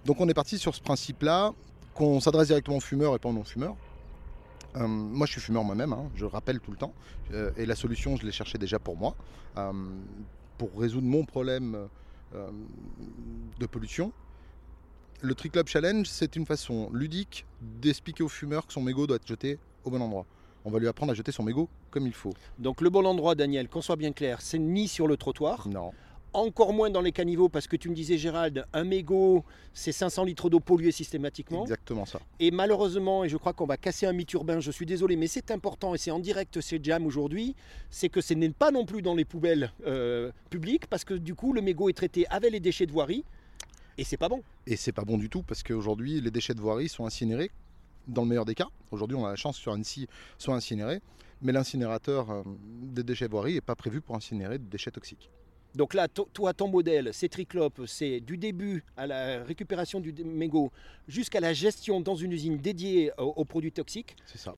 Donc 0.06 0.20
on 0.20 0.28
est 0.28 0.34
parti 0.34 0.56
sur 0.56 0.72
ce 0.72 0.80
principe-là, 0.80 1.52
qu'on 1.92 2.20
s'adresse 2.20 2.46
directement 2.46 2.76
aux 2.76 2.80
fumeurs 2.80 3.16
et 3.16 3.18
pas 3.18 3.28
aux 3.28 3.32
non-fumeurs. 3.32 3.74
Euh, 4.76 4.86
moi 4.86 5.26
je 5.26 5.32
suis 5.32 5.40
fumeur 5.40 5.64
moi-même, 5.64 5.92
hein, 5.92 6.08
je 6.14 6.24
rappelle 6.24 6.60
tout 6.60 6.70
le 6.70 6.76
temps, 6.76 6.94
Euh, 7.32 7.50
et 7.56 7.66
la 7.66 7.74
solution 7.74 8.14
je 8.14 8.24
l'ai 8.24 8.30
cherchée 8.30 8.56
déjà 8.56 8.78
pour 8.78 8.96
moi, 8.96 9.16
euh, 9.58 9.72
pour 10.58 10.70
résoudre 10.78 11.08
mon 11.08 11.24
problème 11.24 11.88
de 13.58 13.66
pollution. 13.66 14.12
Le 15.22 15.34
Triclub 15.34 15.66
Challenge, 15.66 16.06
c'est 16.06 16.36
une 16.36 16.44
façon 16.44 16.90
ludique 16.92 17.46
d'expliquer 17.60 18.22
aux 18.22 18.28
fumeurs 18.28 18.66
que 18.66 18.72
son 18.72 18.82
mégot 18.82 19.06
doit 19.06 19.16
être 19.16 19.26
jeté 19.26 19.58
au 19.84 19.90
bon 19.90 20.02
endroit. 20.02 20.26
On 20.64 20.70
va 20.70 20.78
lui 20.78 20.88
apprendre 20.88 21.12
à 21.12 21.14
jeter 21.14 21.32
son 21.32 21.42
mégot 21.42 21.68
comme 21.90 22.06
il 22.06 22.12
faut. 22.12 22.34
Donc 22.58 22.80
le 22.80 22.90
bon 22.90 23.06
endroit, 23.06 23.34
Daniel, 23.34 23.68
qu'on 23.68 23.80
soit 23.80 23.96
bien 23.96 24.12
clair, 24.12 24.40
c'est 24.40 24.58
ni 24.58 24.86
sur 24.86 25.06
le 25.08 25.16
trottoir, 25.16 25.66
Non. 25.68 25.92
Encore 26.36 26.72
moins 26.72 26.90
dans 26.90 27.00
les 27.00 27.12
caniveaux, 27.12 27.48
parce 27.48 27.66
que 27.66 27.76
tu 27.76 27.88
me 27.88 27.94
disais, 27.94 28.18
Gérald, 28.18 28.66
un 28.72 28.84
mégot, 28.84 29.44
c'est 29.72 29.92
500 29.92 30.24
litres 30.24 30.50
d'eau 30.50 30.60
polluée 30.60 30.92
systématiquement. 30.92 31.62
Exactement 31.62 32.04
ça. 32.04 32.20
Et 32.40 32.50
malheureusement, 32.50 33.24
et 33.24 33.28
je 33.28 33.36
crois 33.36 33.52
qu'on 33.52 33.66
va 33.66 33.76
casser 33.76 34.06
un 34.06 34.12
mythe 34.12 34.32
urbain, 34.32 34.60
je 34.60 34.70
suis 34.70 34.86
désolé, 34.86 35.16
mais 35.16 35.26
c'est 35.26 35.50
important 35.50 35.94
et 35.94 35.98
c'est 35.98 36.10
en 36.10 36.18
direct 36.18 36.60
chez 36.60 36.80
Jam 36.82 37.06
aujourd'hui, 37.06 37.54
c'est 37.90 38.08
que 38.08 38.20
ce 38.20 38.34
n'est 38.34 38.50
pas 38.50 38.70
non 38.70 38.84
plus 38.84 39.02
dans 39.02 39.14
les 39.14 39.24
poubelles 39.24 39.72
euh, 39.86 40.30
publiques, 40.50 40.86
parce 40.86 41.04
que 41.04 41.14
du 41.14 41.34
coup, 41.34 41.52
le 41.52 41.62
mégot 41.62 41.88
est 41.88 41.94
traité 41.94 42.26
avec 42.28 42.52
les 42.52 42.60
déchets 42.60 42.86
de 42.86 42.92
voirie, 42.92 43.24
et 43.98 44.04
c'est 44.04 44.18
pas 44.18 44.28
bon. 44.28 44.42
Et 44.66 44.76
c'est 44.76 44.92
pas 44.92 45.04
bon 45.04 45.16
du 45.16 45.30
tout 45.30 45.42
parce 45.42 45.62
qu'aujourd'hui, 45.62 46.20
les 46.20 46.30
déchets 46.30 46.54
de 46.54 46.60
voirie 46.60 46.88
sont 46.88 47.06
incinérés, 47.06 47.50
dans 48.06 48.22
le 48.22 48.28
meilleur 48.28 48.44
des 48.44 48.54
cas. 48.54 48.68
Aujourd'hui, 48.90 49.16
on 49.16 49.24
a 49.24 49.30
la 49.30 49.36
chance 49.36 49.56
sur 49.56 49.72
Annecy 49.72 50.06
soit 50.38 50.54
incinérés, 50.54 51.00
mais 51.42 51.52
l'incinérateur 51.52 52.30
euh, 52.30 52.42
des 52.82 53.02
déchets 53.02 53.26
de 53.26 53.32
voirie 53.32 53.54
n'est 53.54 53.60
pas 53.60 53.74
prévu 53.74 54.00
pour 54.00 54.14
incinérer 54.14 54.58
des 54.58 54.68
déchets 54.68 54.90
toxiques. 54.90 55.30
Donc 55.76 55.92
là, 55.92 56.08
to- 56.08 56.26
toi, 56.32 56.54
ton 56.54 56.68
modèle, 56.68 57.10
c'est 57.12 57.28
Triclope, 57.28 57.82
c'est 57.86 58.20
du 58.20 58.38
début 58.38 58.82
à 58.96 59.06
la 59.06 59.44
récupération 59.44 60.00
du 60.00 60.12
mégot 60.24 60.72
jusqu'à 61.06 61.38
la 61.38 61.52
gestion 61.52 62.00
dans 62.00 62.14
une 62.14 62.32
usine 62.32 62.56
dédiée 62.56 63.12
aux, 63.18 63.24
aux 63.36 63.44
produits 63.44 63.72
toxiques. 63.72 64.16
C'est 64.24 64.38
ça. 64.38 64.54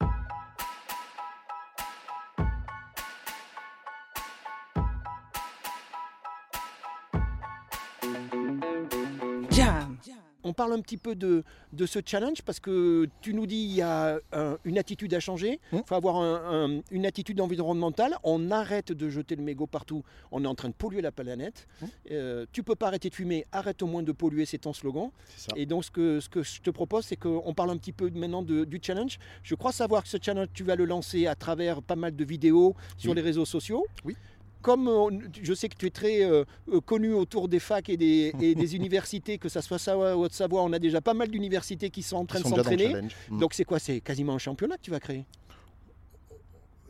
On 10.48 10.54
parle 10.54 10.72
un 10.72 10.80
petit 10.80 10.96
peu 10.96 11.14
de, 11.14 11.44
de 11.74 11.84
ce 11.84 11.98
challenge 12.04 12.40
parce 12.40 12.58
que 12.58 13.06
tu 13.20 13.34
nous 13.34 13.46
dis 13.46 13.56
il 13.64 13.74
y 13.74 13.82
a 13.82 14.18
une 14.64 14.78
attitude 14.78 15.12
à 15.12 15.20
changer, 15.20 15.60
il 15.72 15.78
Mm. 15.80 15.82
faut 15.86 15.94
avoir 15.94 16.16
un- 16.16 16.76
un- 16.78 16.80
une 16.90 17.04
attitude 17.04 17.38
environnementale. 17.42 18.16
On 18.24 18.50
arrête 18.50 18.92
de 18.92 19.08
jeter 19.10 19.36
le 19.36 19.42
mégot 19.42 19.66
partout, 19.66 20.02
on 20.32 20.42
est 20.42 20.46
en 20.46 20.54
train 20.54 20.68
de 20.70 20.74
polluer 20.74 21.02
la 21.02 21.12
planète. 21.12 21.66
Mm. 21.82 21.86
Euh, 22.12 22.46
tu 22.50 22.62
peux 22.62 22.74
pas 22.76 22.86
arrêter 22.86 23.10
de 23.10 23.14
fumer, 23.14 23.44
arrête 23.52 23.82
au 23.82 23.86
moins 23.86 24.02
de 24.02 24.12
polluer, 24.12 24.46
c'est 24.46 24.56
ton 24.58 24.72
slogan. 24.72 25.10
Et 25.54 25.66
donc 25.66 25.84
ce 25.84 25.90
que, 25.90 26.18
ce 26.20 26.30
que 26.30 26.42
je 26.42 26.62
te 26.62 26.70
propose, 26.70 27.04
c'est 27.04 27.16
qu'on 27.16 27.52
parle 27.52 27.70
un 27.70 27.76
petit 27.76 27.92
peu 27.92 28.08
maintenant 28.08 28.42
de- 28.42 28.64
du 28.64 28.80
challenge. 28.82 29.18
Je 29.42 29.54
crois 29.54 29.72
savoir 29.72 30.02
que 30.02 30.08
ce 30.08 30.16
challenge, 30.20 30.48
tu 30.54 30.64
vas 30.64 30.76
le 30.76 30.86
lancer 30.86 31.26
à 31.26 31.34
travers 31.34 31.82
pas 31.82 31.96
mal 31.96 32.16
de 32.16 32.24
vidéos 32.24 32.74
sur 32.96 33.12
les 33.12 33.20
réseaux 33.22 33.44
sociaux. 33.44 33.84
Oui. 34.06 34.16
Comme 34.62 34.88
euh, 34.88 35.10
je 35.40 35.54
sais 35.54 35.68
que 35.68 35.76
tu 35.76 35.86
es 35.86 35.90
très 35.90 36.24
euh, 36.24 36.44
euh, 36.72 36.80
connu 36.80 37.12
autour 37.12 37.48
des 37.48 37.60
facs 37.60 37.88
et 37.88 37.96
des, 37.96 38.32
et 38.40 38.54
des 38.54 38.76
universités, 38.76 39.38
que 39.38 39.48
ça 39.48 39.62
soit 39.62 39.78
Savoie 39.78 40.16
ou 40.16 40.24
Haute-Savoie, 40.24 40.62
on 40.62 40.72
a 40.72 40.78
déjà 40.78 41.00
pas 41.00 41.14
mal 41.14 41.28
d'universités 41.28 41.90
qui 41.90 42.02
sont 42.02 42.16
en 42.16 42.26
train 42.26 42.40
de 42.40 42.46
s'entraîner. 42.46 42.94
Mm. 43.30 43.38
Donc 43.38 43.54
c'est 43.54 43.64
quoi? 43.64 43.78
C'est 43.78 44.00
quasiment 44.00 44.34
un 44.34 44.38
championnat 44.38 44.76
que 44.76 44.82
tu 44.82 44.90
vas 44.90 45.00
créer? 45.00 45.24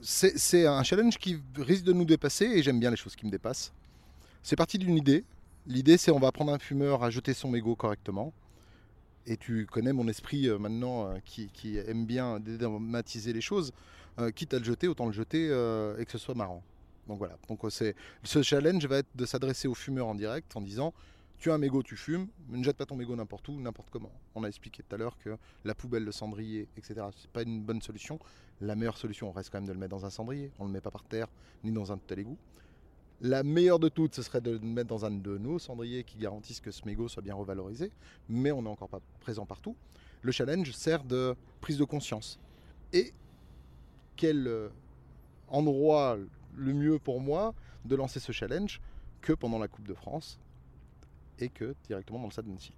C'est 0.01 0.67
un 0.67 0.83
challenge 0.83 1.19
qui 1.19 1.39
risque 1.57 1.85
de 1.85 1.93
nous 1.93 2.05
dépasser 2.05 2.45
et 2.45 2.63
j'aime 2.63 2.79
bien 2.79 2.91
les 2.91 2.97
choses 2.97 3.17
qui 3.17 3.27
me 3.27 3.31
dépassent. 3.31 3.73
C'est 4.43 4.57
parti 4.57 4.79
d'une 4.79 4.97
idée. 4.97 5.25
L'idée, 5.67 5.99
c'est 5.99 6.11
on 6.11 6.19
va 6.19 6.29
apprendre 6.29 6.53
un 6.53 6.59
fumeur 6.59 7.03
à 7.03 7.11
jeter 7.11 7.35
son 7.35 7.51
mégot 7.51 7.75
correctement. 7.75 8.33
Et 9.27 9.37
tu 9.37 9.67
connais 9.67 9.93
mon 9.93 10.09
esprit 10.09 10.49
euh, 10.49 10.59
maintenant 10.59 11.07
euh, 11.07 11.19
qui, 11.25 11.51
qui 11.53 11.77
aime 11.77 12.07
bien 12.07 12.41
dédramatiser 12.41 13.35
les 13.35 13.43
choses. 13.43 13.73
Euh, 14.19 14.31
quitte 14.31 14.55
à 14.55 14.59
le 14.59 14.65
jeter, 14.65 14.89
autant 14.89 15.07
le 15.07 15.13
jeter 15.13 15.45
et 15.99 16.05
que 16.05 16.11
ce 16.11 16.19
soit 16.19 16.35
marrant. 16.35 16.63
Donc 17.09 17.19
voilà. 17.19 17.37
Donc 17.49 17.65
euh, 17.65 17.71
c'est 17.71 17.97
ce 18.23 18.43
challenge 18.43 18.85
va 18.87 18.99
être 18.99 19.17
de 19.17 19.25
s'adresser 19.25 19.67
aux 19.67 19.75
fumeurs 19.75 20.07
en 20.07 20.15
direct 20.15 20.55
en 20.57 20.61
disant 20.61 20.95
tu 21.39 21.51
as 21.51 21.55
un 21.55 21.59
mégot, 21.59 21.85
tu 21.85 21.97
fumes, 21.97 22.27
ne 22.49 22.63
jette 22.65 22.77
pas 22.77 22.85
ton 22.85 22.97
mégot 22.97 23.15
n'importe 23.15 23.49
où, 23.49 23.61
n'importe 23.61 23.91
comment. 23.91 24.11
On 24.35 24.43
a 24.43 24.49
expliqué 24.49 24.83
tout 24.83 24.95
à 24.95 24.99
l'heure 24.99 25.17
que 25.19 25.37
la 25.65 25.75
poubelle, 25.75 26.05
le 26.05 26.11
cendrier, 26.11 26.69
etc. 26.77 27.07
C'est 27.17 27.31
pas 27.31 27.43
une 27.43 27.63
bonne 27.63 27.81
solution. 27.81 28.19
La 28.61 28.75
meilleure 28.75 28.99
solution 28.99 29.31
reste 29.31 29.51
quand 29.51 29.59
même 29.59 29.69
de 29.69 29.73
le 29.73 29.79
mettre 29.79 29.97
dans 29.97 30.05
un 30.05 30.11
cendrier. 30.11 30.51
On 30.59 30.65
ne 30.65 30.69
le 30.71 30.75
met 30.75 30.81
pas 30.81 30.91
par 30.91 31.05
terre 31.05 31.29
ni 31.63 31.71
dans 31.71 31.93
un 31.93 31.99
tel 31.99 32.19
égout. 32.19 32.39
La 33.21 33.43
meilleure 33.43 33.79
de 33.79 33.89
toutes, 33.89 34.15
ce 34.15 34.23
serait 34.23 34.41
de 34.41 34.53
le 34.53 34.59
mettre 34.59 34.89
dans 34.89 35.05
un 35.05 35.11
de 35.11 35.39
nos 35.39 35.59
cendriers 35.59 36.05
qui 36.05 36.19
garantissent 36.19 36.61
que 36.61 36.71
ce 36.71 36.85
mégot 36.85 37.09
soit 37.09 37.23
bien 37.23 37.35
revalorisé, 37.35 37.91
mais 38.29 38.53
on 38.53 38.63
n'est 38.63 38.69
encore 38.69 38.89
pas 38.89 39.01
présent 39.21 39.47
partout. 39.47 39.77
Le 40.23 40.33
challenge 40.33 40.73
sert 40.73 41.05
de 41.05 41.37
prise 41.61 41.79
de 41.79 41.85
conscience. 41.85 42.39
Et 42.93 43.13
quel 44.17 44.47
euh, 44.47 44.69
endroit 45.49 46.17
le 46.55 46.73
mieux 46.73 46.99
pour 46.99 47.21
moi 47.21 47.55
de 47.85 47.97
lancer 47.97 48.21
ce 48.21 48.33
challenge 48.33 48.81
que 49.21 49.33
pendant 49.33 49.59
la 49.59 49.69
Coupe 49.69 49.87
de 49.87 49.95
France 49.95 50.39
et 51.39 51.49
que 51.49 51.75
directement 51.85 52.19
dans 52.19 52.27
le 52.27 52.33
stade 52.33 52.47
d'Annecy. 52.47 52.73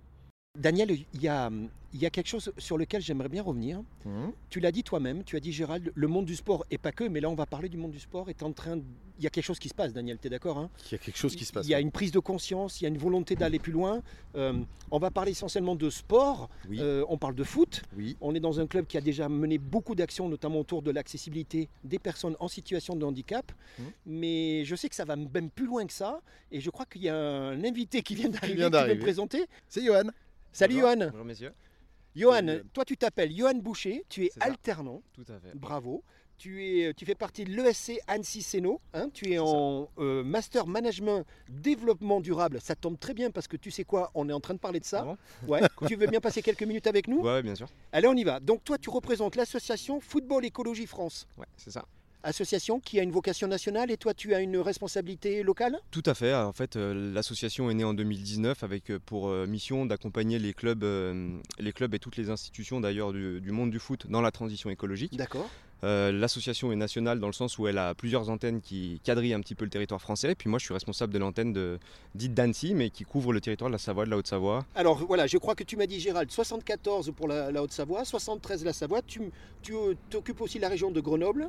Daniel, 0.58 0.90
il 0.90 1.22
y 1.22 1.28
a, 1.28 1.48
il 1.94 2.00
y 2.02 2.06
a 2.06 2.10
quelque 2.10 2.26
chose 2.26 2.52
sur 2.58 2.76
lequel 2.76 3.00
j'aimerais 3.00 3.28
bien 3.28 3.42
revenir. 3.42 3.82
Mhm. 4.04 4.32
Tu 4.48 4.58
l'as 4.58 4.72
dit 4.72 4.82
toi-même, 4.82 5.22
tu 5.22 5.36
as 5.36 5.40
dit 5.40 5.52
Gérald, 5.52 5.92
le 5.94 6.08
monde 6.08 6.24
du 6.24 6.34
sport, 6.34 6.66
et 6.72 6.78
pas 6.78 6.90
que, 6.90 7.04
mais 7.04 7.20
là 7.20 7.30
on 7.30 7.36
va 7.36 7.46
parler 7.46 7.68
du 7.68 7.76
monde 7.76 7.92
du 7.92 8.00
sport, 8.00 8.28
est 8.28 8.42
en 8.42 8.52
train 8.52 8.76
de- 8.76 8.82
Il 9.18 9.24
y 9.24 9.26
a 9.26 9.30
quelque 9.30 9.44
chose 9.44 9.58
qui 9.58 9.68
se 9.68 9.74
passe, 9.74 9.92
Daniel, 9.92 10.18
tu 10.18 10.26
es 10.28 10.30
d'accord 10.30 10.56
hein? 10.58 10.70
Il 10.86 10.92
y 10.92 10.94
a 10.94 10.98
quelque 10.98 11.18
chose 11.18 11.36
qui 11.36 11.44
se 11.44 11.52
passe. 11.52 11.66
Il 11.66 11.70
y 11.70 11.74
a 11.74 11.80
une 11.80 11.90
prise 11.92 12.10
de 12.10 12.18
conscience, 12.20 12.80
il 12.80 12.84
y 12.84 12.86
a 12.86 12.88
une 12.88 12.96
volonté 12.98 13.36
d'aller 13.36 13.58
plus 13.58 13.70
loin. 13.72 14.02
Euh, 14.34 14.54
on 14.90 14.98
va 14.98 15.10
parler 15.10 15.32
essentiellement 15.32 15.76
de 15.76 15.88
sport, 15.90 16.48
Oui, 16.68 16.78
Euh, 16.80 17.04
on 17.08 17.18
parle 17.18 17.34
de 17.34 17.44
foot. 17.44 17.82
oui. 17.96 18.16
On 18.22 18.34
est 18.34 18.40
dans 18.40 18.58
un 18.60 18.66
club 18.66 18.86
qui 18.86 18.96
a 18.96 19.00
déjà 19.02 19.28
mené 19.28 19.58
beaucoup 19.58 19.94
d'actions, 19.94 20.28
notamment 20.28 20.58
autour 20.60 20.80
de 20.82 20.90
l'accessibilité 20.90 21.68
des 21.84 21.98
personnes 21.98 22.34
en 22.40 22.48
situation 22.48 22.96
de 22.96 23.04
handicap. 23.04 23.52
Mhm. 23.78 23.84
Mais 24.06 24.64
je 24.64 24.74
sais 24.74 24.88
que 24.88 24.94
ça 24.96 25.04
va 25.04 25.16
même 25.16 25.50
plus 25.50 25.66
loin 25.66 25.86
que 25.86 25.92
ça. 25.92 26.22
Et 26.50 26.60
je 26.60 26.70
crois 26.70 26.86
qu'il 26.86 27.02
y 27.02 27.08
a 27.10 27.14
un 27.16 27.62
invité 27.62 28.02
qui 28.02 28.14
vient 28.14 28.30
d'arriver, 28.30 28.54
vient 28.56 28.70
qui 28.70 28.72
va 28.88 28.94
me 28.94 29.00
présenter. 29.00 29.44
C'est 29.68 29.84
Johan. 29.84 30.04
Salut 30.52 30.74
Bonjour. 30.74 30.90
Johan. 30.90 31.08
Bonjour 31.10 31.24
messieurs. 31.24 31.52
Johan, 32.16 32.34
Salut, 32.34 32.62
toi 32.72 32.84
tu 32.84 32.96
t'appelles 32.96 33.32
Johan 33.36 33.54
Boucher, 33.54 34.04
tu 34.08 34.24
es 34.24 34.30
alternant, 34.40 35.02
Tout 35.14 35.24
à 35.28 35.38
fait. 35.38 35.54
bravo. 35.54 36.02
Tu, 36.38 36.64
es, 36.80 36.94
tu 36.94 37.04
fais 37.04 37.14
partie 37.14 37.44
de 37.44 37.50
l'ESC 37.50 38.00
Annecy 38.06 38.40
Séno, 38.40 38.80
hein, 38.94 39.10
tu 39.12 39.30
es 39.30 39.38
en 39.38 39.90
euh, 39.98 40.24
Master 40.24 40.66
Management 40.66 41.26
Développement 41.50 42.18
Durable. 42.22 42.62
Ça 42.62 42.74
tombe 42.74 42.98
très 42.98 43.12
bien 43.12 43.30
parce 43.30 43.46
que 43.46 43.58
tu 43.58 43.70
sais 43.70 43.84
quoi, 43.84 44.10
on 44.14 44.26
est 44.26 44.32
en 44.32 44.40
train 44.40 44.54
de 44.54 44.58
parler 44.58 44.80
de 44.80 44.86
ça. 44.86 45.00
Ah 45.02 45.04
bon 45.04 45.52
Ouais. 45.52 45.60
tu 45.86 45.96
veux 45.96 46.06
bien 46.06 46.20
passer 46.20 46.40
quelques 46.40 46.62
minutes 46.62 46.86
avec 46.86 47.08
nous? 47.08 47.20
Ouais, 47.20 47.42
bien 47.42 47.54
sûr. 47.54 47.68
Allez, 47.92 48.08
on 48.08 48.14
y 48.14 48.24
va. 48.24 48.40
Donc 48.40 48.64
toi, 48.64 48.78
tu 48.78 48.88
représentes 48.88 49.36
l'association 49.36 50.00
Football 50.00 50.46
Écologie 50.46 50.86
France. 50.86 51.28
Ouais, 51.36 51.44
c'est 51.58 51.70
ça. 51.70 51.84
Association 52.22 52.80
qui 52.80 52.98
a 53.00 53.02
une 53.02 53.10
vocation 53.10 53.48
nationale 53.48 53.90
et 53.90 53.96
toi 53.96 54.14
tu 54.14 54.34
as 54.34 54.40
une 54.40 54.56
responsabilité 54.58 55.42
locale? 55.42 55.78
Tout 55.90 56.02
à 56.06 56.14
fait. 56.14 56.34
En 56.34 56.52
fait, 56.52 56.76
euh, 56.76 57.12
l'association 57.12 57.70
est 57.70 57.74
née 57.74 57.84
en 57.84 57.94
2019 57.94 58.62
avec 58.62 58.90
euh, 58.90 58.98
pour 59.04 59.28
euh, 59.28 59.46
mission 59.46 59.86
d'accompagner 59.86 60.38
les 60.38 60.54
clubs, 60.54 60.84
les 61.58 61.72
clubs 61.72 61.94
et 61.94 61.98
toutes 61.98 62.16
les 62.16 62.30
institutions 62.30 62.80
d'ailleurs 62.80 63.12
du, 63.12 63.40
du 63.40 63.50
monde 63.50 63.70
du 63.70 63.78
foot 63.78 64.06
dans 64.08 64.20
la 64.20 64.30
transition 64.30 64.70
écologique. 64.70 65.16
D'accord. 65.16 65.48
Euh, 65.84 66.12
L'association 66.12 66.72
est 66.72 66.76
nationale 66.76 67.20
dans 67.20 67.26
le 67.26 67.32
sens 67.32 67.58
où 67.58 67.66
elle 67.66 67.78
a 67.78 67.94
plusieurs 67.94 68.28
antennes 68.30 68.60
qui 68.60 69.00
quadrillent 69.04 69.34
un 69.34 69.40
petit 69.40 69.54
peu 69.54 69.64
le 69.64 69.70
territoire 69.70 70.00
français. 70.00 70.34
Puis 70.34 70.48
moi, 70.50 70.58
je 70.58 70.64
suis 70.64 70.74
responsable 70.74 71.12
de 71.12 71.18
l'antenne 71.18 71.52
de- 71.52 71.78
dite 72.14 72.34
d'Annecy, 72.34 72.74
mais 72.74 72.90
qui 72.90 73.04
couvre 73.04 73.32
le 73.32 73.40
territoire 73.40 73.70
de 73.70 73.74
la 73.74 73.78
Savoie, 73.78 74.04
de 74.04 74.10
la 74.10 74.16
Haute-Savoie. 74.18 74.64
Alors 74.74 74.98
voilà, 75.06 75.26
je 75.26 75.38
crois 75.38 75.54
que 75.54 75.64
tu 75.64 75.76
m'as 75.76 75.86
dit 75.86 76.00
Gérald, 76.00 76.30
74 76.30 77.12
pour 77.16 77.28
la, 77.28 77.50
la 77.50 77.62
Haute-Savoie, 77.62 78.04
73 78.04 78.64
la 78.64 78.72
Savoie. 78.72 79.02
Tu, 79.02 79.20
tu 79.62 79.74
euh, 79.74 79.94
t'occupes 80.10 80.40
aussi 80.40 80.58
la 80.58 80.68
région 80.68 80.90
de 80.90 81.00
Grenoble. 81.00 81.48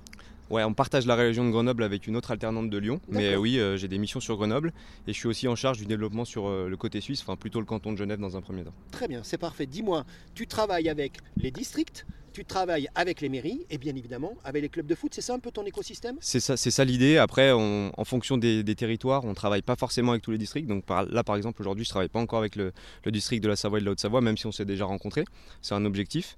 Ouais, 0.50 0.63
on 0.65 0.74
partage 0.74 1.06
la 1.06 1.15
région 1.15 1.46
de 1.46 1.52
Grenoble 1.52 1.82
avec 1.84 2.08
une 2.08 2.17
autre 2.17 2.32
alternante 2.32 2.70
de 2.70 2.78
Lyon. 2.78 3.00
Mais 3.08 3.34
euh, 3.34 3.38
oui, 3.38 3.58
euh, 3.58 3.78
j'ai 3.78 3.88
des 3.88 3.98
missions 3.98 4.20
sur 4.20 4.36
Grenoble 4.36 4.74
et 5.08 5.13
je 5.13 5.17
suis 5.17 5.28
aussi 5.30 5.48
en 5.48 5.56
charge 5.56 5.78
du 5.78 5.86
développement 5.86 6.26
sur 6.26 6.46
euh, 6.48 6.67
le 6.67 6.76
côté 6.76 7.00
suisse, 7.00 7.22
enfin 7.22 7.38
plutôt 7.38 7.60
le 7.60 7.65
canton 7.65 7.94
de 7.94 7.98
Genève 7.98 8.20
dans 8.20 8.36
un 8.36 8.41
premier 8.41 8.63
temps. 8.63 8.74
Très 8.91 9.08
bien, 9.08 9.22
c'est 9.24 9.38
parfait. 9.38 9.65
Dis-moi, 9.65 10.04
tu 10.36 10.48
travailles 10.48 10.89
avec 10.89 11.13
les 11.38 11.52
districts, 11.52 12.06
tu 12.32 12.46
travailles 12.46 12.88
avec 12.96 13.22
les 13.22 13.30
mairies 13.30 13.65
et 13.70 13.78
bien 13.78 13.96
évidemment 13.96 14.34
avec 14.44 14.62
les 14.62 14.70
clubs 14.70 14.86
de 14.86 14.96
foot. 14.96 15.13
C'est 15.13 15.22
ça 15.22 15.34
un 15.34 15.39
peu 15.39 15.52
ton 15.52 15.65
écosystème? 15.65 16.17
C'est 16.22 16.39
ça, 16.39 16.58
ça 16.58 16.86
l'idée. 16.86 17.17
Après, 17.17 17.52
en 17.52 18.06
fonction 18.06 18.38
des, 18.38 18.63
territoires, 18.76 19.26
on 19.26 19.34
travaille 19.34 19.62
pas 19.62 19.76
forcément 19.76 20.12
avec 20.12 20.24
tous 20.24 20.32
les 20.32 20.38
districts. 20.38 20.67
Donc 20.67 20.86
là, 20.89 21.24
par 21.24 21.36
exemple, 21.36 21.62
aujourd'hui, 21.62 21.86
je 21.86 21.89
travaille 21.89 22.10
pas 22.10 22.20
encore 22.20 22.39
avec 22.39 22.56
le, 22.56 22.72
le 23.04 23.12
district 23.12 23.44
de 23.44 23.50
la 23.50 23.56
Savoie 23.56 23.80
et 23.80 23.82
de 23.82 23.86
la 23.86 23.91
Haute-Savoie, 23.91 24.22
même 24.22 24.38
si 24.38 24.46
on 24.48 24.52
s'est 24.52 24.65
déjà 24.65 24.86
rencontrés. 24.86 25.26
C'est 25.62 25.76
un 25.76 25.86
objectif. 25.86 26.38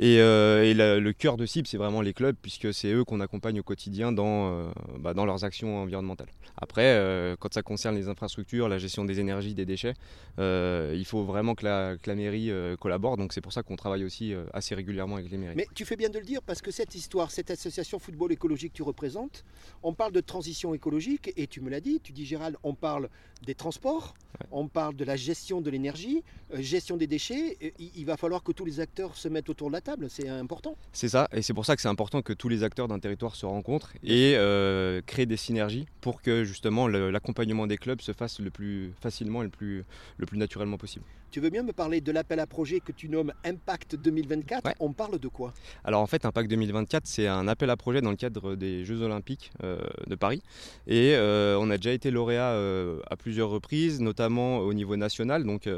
Et, 0.00 0.20
euh, 0.20 0.62
et 0.64 0.74
la- 0.74 1.00
le 1.00 1.12
cœur 1.12 1.36
de 1.36 1.44
cible, 1.44 1.66
c'est 1.66 1.76
vraiment 1.76 2.00
les 2.02 2.12
clubs, 2.12 2.36
puisque 2.40 2.72
c'est 2.72 2.92
eux 2.92 3.04
qu'on 3.04 3.20
accompagne 3.20 3.58
au 3.58 3.62
quotidien 3.64 4.12
dans, 4.12 4.52
euh, 4.52 4.68
bah, 4.98 5.12
dans 5.12 5.24
leurs 5.24 5.44
actions 5.44 5.78
environnementales. 5.82 6.28
Après, 6.56 6.84
euh, 6.84 7.34
quand 7.38 7.52
ça 7.52 7.62
concerne 7.62 7.96
les 7.96 8.08
infrastructures, 8.08 8.68
la 8.68 8.78
gestion 8.78 9.04
des 9.04 9.18
énergies, 9.18 9.54
des 9.54 9.66
déchets, 9.66 9.94
il 10.38 11.04
faut 11.04 11.24
vraiment 11.24 11.54
que 11.54 11.64
la, 11.64 11.96
que 11.96 12.08
la 12.08 12.14
mairie 12.16 12.50
collabore. 12.78 13.16
Donc 13.16 13.32
c'est 13.32 13.40
pour 13.40 13.52
ça 13.52 13.62
qu'on 13.62 13.76
travaille 13.76 14.04
aussi 14.04 14.34
assez 14.52 14.74
régulièrement 14.74 15.16
avec 15.16 15.30
les 15.30 15.36
mairies. 15.38 15.56
Mais 15.56 15.66
tu 15.74 15.84
fais 15.84 15.96
bien 15.96 16.08
de 16.10 16.18
le 16.18 16.24
dire 16.24 16.42
parce 16.42 16.62
que 16.62 16.70
cette 16.70 16.94
histoire, 16.94 17.30
cette 17.30 17.50
association 17.50 17.98
football 17.98 18.30
écologique 18.32 18.72
que 18.72 18.76
tu 18.76 18.82
représentes, 18.82 19.44
on 19.82 19.94
parle 19.94 20.12
de 20.12 20.20
transition 20.20 20.74
écologique 20.74 21.32
et 21.36 21.46
tu 21.46 21.60
me 21.60 21.70
l'as 21.70 21.80
dit, 21.80 22.00
tu 22.00 22.12
dis 22.12 22.24
Gérald, 22.24 22.56
on 22.62 22.74
parle 22.74 23.08
des 23.44 23.54
transports, 23.54 24.14
on 24.52 24.68
parle 24.68 24.94
de 24.96 25.04
la 25.04 25.16
gestion 25.16 25.60
de 25.60 25.70
l'énergie, 25.70 26.22
gestion 26.54 26.96
des 26.96 27.06
déchets. 27.06 27.56
Et 27.60 27.74
il, 27.78 27.90
il 27.96 28.04
va 28.06 28.16
falloir 28.16 28.42
que 28.42 28.52
tous 28.52 28.64
les 28.64 28.78
acteurs 28.80 29.16
se 29.16 29.28
mettent 29.28 29.48
autour 29.48 29.68
de 29.68 29.72
la 29.74 29.80
table, 29.80 29.87
c'est 30.08 30.28
important. 30.28 30.76
C'est 30.92 31.08
ça, 31.08 31.28
et 31.32 31.42
c'est 31.42 31.54
pour 31.54 31.66
ça 31.66 31.76
que 31.76 31.82
c'est 31.82 31.88
important 31.88 32.22
que 32.22 32.32
tous 32.32 32.48
les 32.48 32.62
acteurs 32.64 32.88
d'un 32.88 32.98
territoire 32.98 33.36
se 33.36 33.46
rencontrent 33.46 33.92
et 34.02 34.34
euh, 34.36 35.00
créent 35.06 35.26
des 35.26 35.36
synergies 35.36 35.86
pour 36.00 36.22
que 36.22 36.44
justement 36.44 36.88
l'accompagnement 36.88 37.66
des 37.66 37.76
clubs 37.76 38.00
se 38.00 38.12
fasse 38.12 38.40
le 38.40 38.50
plus 38.50 38.92
facilement 39.00 39.42
et 39.42 39.44
le 39.44 39.50
plus, 39.50 39.84
le 40.16 40.26
plus 40.26 40.38
naturellement 40.38 40.78
possible. 40.78 41.04
Tu 41.30 41.40
veux 41.40 41.50
bien 41.50 41.62
me 41.62 41.74
parler 41.74 42.00
de 42.00 42.10
l'appel 42.10 42.40
à 42.40 42.46
projet 42.46 42.80
que 42.80 42.90
tu 42.90 43.10
nommes 43.10 43.34
Impact 43.44 43.96
2024 43.96 44.64
Ouais. 44.64 44.74
On 44.80 44.94
parle 44.94 45.18
de 45.18 45.28
quoi? 45.28 45.52
Alors 45.84 46.00
en 46.00 46.06
fait, 46.06 46.24
Impact 46.24 46.48
2024, 46.48 47.06
c'est 47.06 47.26
un 47.26 47.46
appel 47.48 47.68
à 47.68 47.76
projet 47.76 48.00
dans 48.00 48.10
le 48.10 48.16
cadre 48.16 48.56
des 48.56 48.86
Jeux 48.86 49.02
Olympiques 49.02 49.50
euh, 49.62 49.78
de 50.06 50.14
Paris. 50.14 50.42
Et 50.86 51.14
euh, 51.14 51.58
on 51.60 51.68
a 51.70 51.76
déjà 51.76 51.92
été 51.92 52.10
lauréat 52.10 52.52
euh, 52.52 53.00
à 53.10 53.16
plusieurs 53.16 53.50
reprises, 53.50 54.00
notamment 54.00 54.58
au 54.60 54.72
niveau 54.72 54.96
national. 54.96 55.44
Donc 55.44 55.68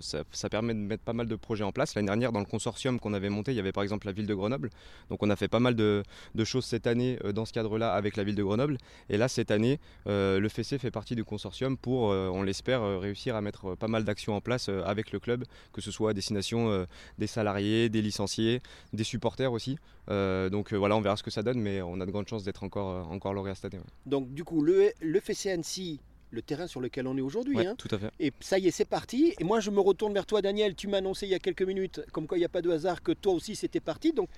ça, 0.00 0.22
ça 0.32 0.48
permet 0.48 0.72
de 0.72 0.78
mettre 0.78 1.04
pas 1.04 1.12
mal 1.12 1.26
de 1.26 1.36
projets 1.36 1.64
en 1.64 1.72
place. 1.72 1.94
L'année 1.94 2.06
dernière, 2.06 2.32
dans 2.32 2.40
le 2.40 2.46
consortium 2.46 2.98
qu'on 2.98 3.12
avait 3.12 3.28
monté, 3.28 3.53
il 3.54 3.56
y 3.56 3.60
avait 3.60 3.72
par 3.72 3.82
exemple 3.82 4.06
la 4.06 4.12
ville 4.12 4.26
de 4.26 4.34
Grenoble. 4.34 4.70
Donc 5.08 5.22
on 5.22 5.30
a 5.30 5.36
fait 5.36 5.48
pas 5.48 5.60
mal 5.60 5.74
de, 5.74 6.02
choses 6.44 6.64
cette 6.64 6.86
année 6.86 7.18
euh, 7.24 7.32
dans 7.32 7.44
ce 7.44 7.52
cadre-là 7.52 7.92
avec 7.92 8.16
la 8.16 8.24
ville 8.24 8.34
de 8.34 8.42
Grenoble. 8.42 8.78
Et 9.08 9.16
là, 9.16 9.28
cette 9.28 9.50
année, 9.50 9.80
euh, 10.06 10.40
le 10.40 10.48
FEC 10.48 10.78
fait 10.78 10.90
partie 10.90 11.14
du 11.14 11.24
consortium 11.24 11.76
pour, 11.76 12.10
euh, 12.10 12.28
on 12.32 12.42
l'espère, 12.42 13.00
réussir 13.00 13.36
à 13.36 13.40
mettre 13.40 13.74
pas 13.76 13.88
mal 13.88 14.04
d'actions 14.04 14.34
en 14.34 14.40
place 14.40 14.68
avec 14.68 15.12
le 15.12 15.20
club, 15.20 15.44
que 15.72 15.80
ce 15.80 15.90
soit 15.90 16.10
à 16.10 16.12
destination 16.14 16.86
des 17.18 17.26
salariés, 17.26 17.88
des 17.88 18.02
licenciés, 18.02 18.60
des 18.92 19.04
supporters 19.04 19.52
aussi. 19.52 19.78
Donc 20.08 20.72
voilà, 20.72 20.96
on 20.96 21.00
verra 21.00 21.16
ce 21.16 21.22
que 21.22 21.30
ça 21.30 21.42
donne, 21.42 21.60
mais 21.60 21.80
on 21.82 22.00
a 22.00 22.06
de 22.06 22.10
grandes 22.10 22.28
chances 22.28 22.44
d'être 22.44 22.64
encore, 22.64 23.10
encore 23.10 23.32
lauréat 23.34 23.54
cette 23.54 23.72
année. 23.72 23.82
Donc 24.06 24.32
du 24.34 24.44
coup, 24.44 24.62
le, 24.62 24.92
le 25.00 25.20
FCNC, 25.20 26.00
le 26.34 26.42
terrain 26.42 26.66
sur 26.66 26.80
lequel 26.80 27.06
on 27.06 27.16
est 27.16 27.22
aujourd'hui, 27.22 27.56
Ouais, 27.56 27.66
hein, 27.66 27.74
tout 27.78 27.88
à 27.90 27.98
fait. 27.98 28.10
Et 28.20 28.32
ça 28.40 28.58
y 28.58 28.66
est, 28.68 28.70
c'est 28.70 28.84
parti. 28.84 29.34
Et 29.38 29.44
moi, 29.44 29.60
je 29.60 29.70
me 29.70 29.80
retourne 29.80 30.12
vers 30.12 30.26
toi, 30.26 30.42
Daniel. 30.42 30.74
Tu 30.74 30.88
m'as 30.88 30.98
annoncé 30.98 31.26
il 31.26 31.30
y 31.30 31.34
a 31.34 31.38
quelques 31.38 31.62
minutes, 31.62 32.00
comme 32.12 32.26
quoi 32.26 32.36
il 32.36 32.40
n'y 32.40 32.46
a 32.46 32.50
pas 32.50 32.62
de 32.62 32.70
hasard, 32.70 33.02
que 33.02 33.12
toi 33.12 33.32
aussi 33.32 33.56
c'était 33.56 33.80
parti. 33.80 34.12
Donc, 34.12 34.28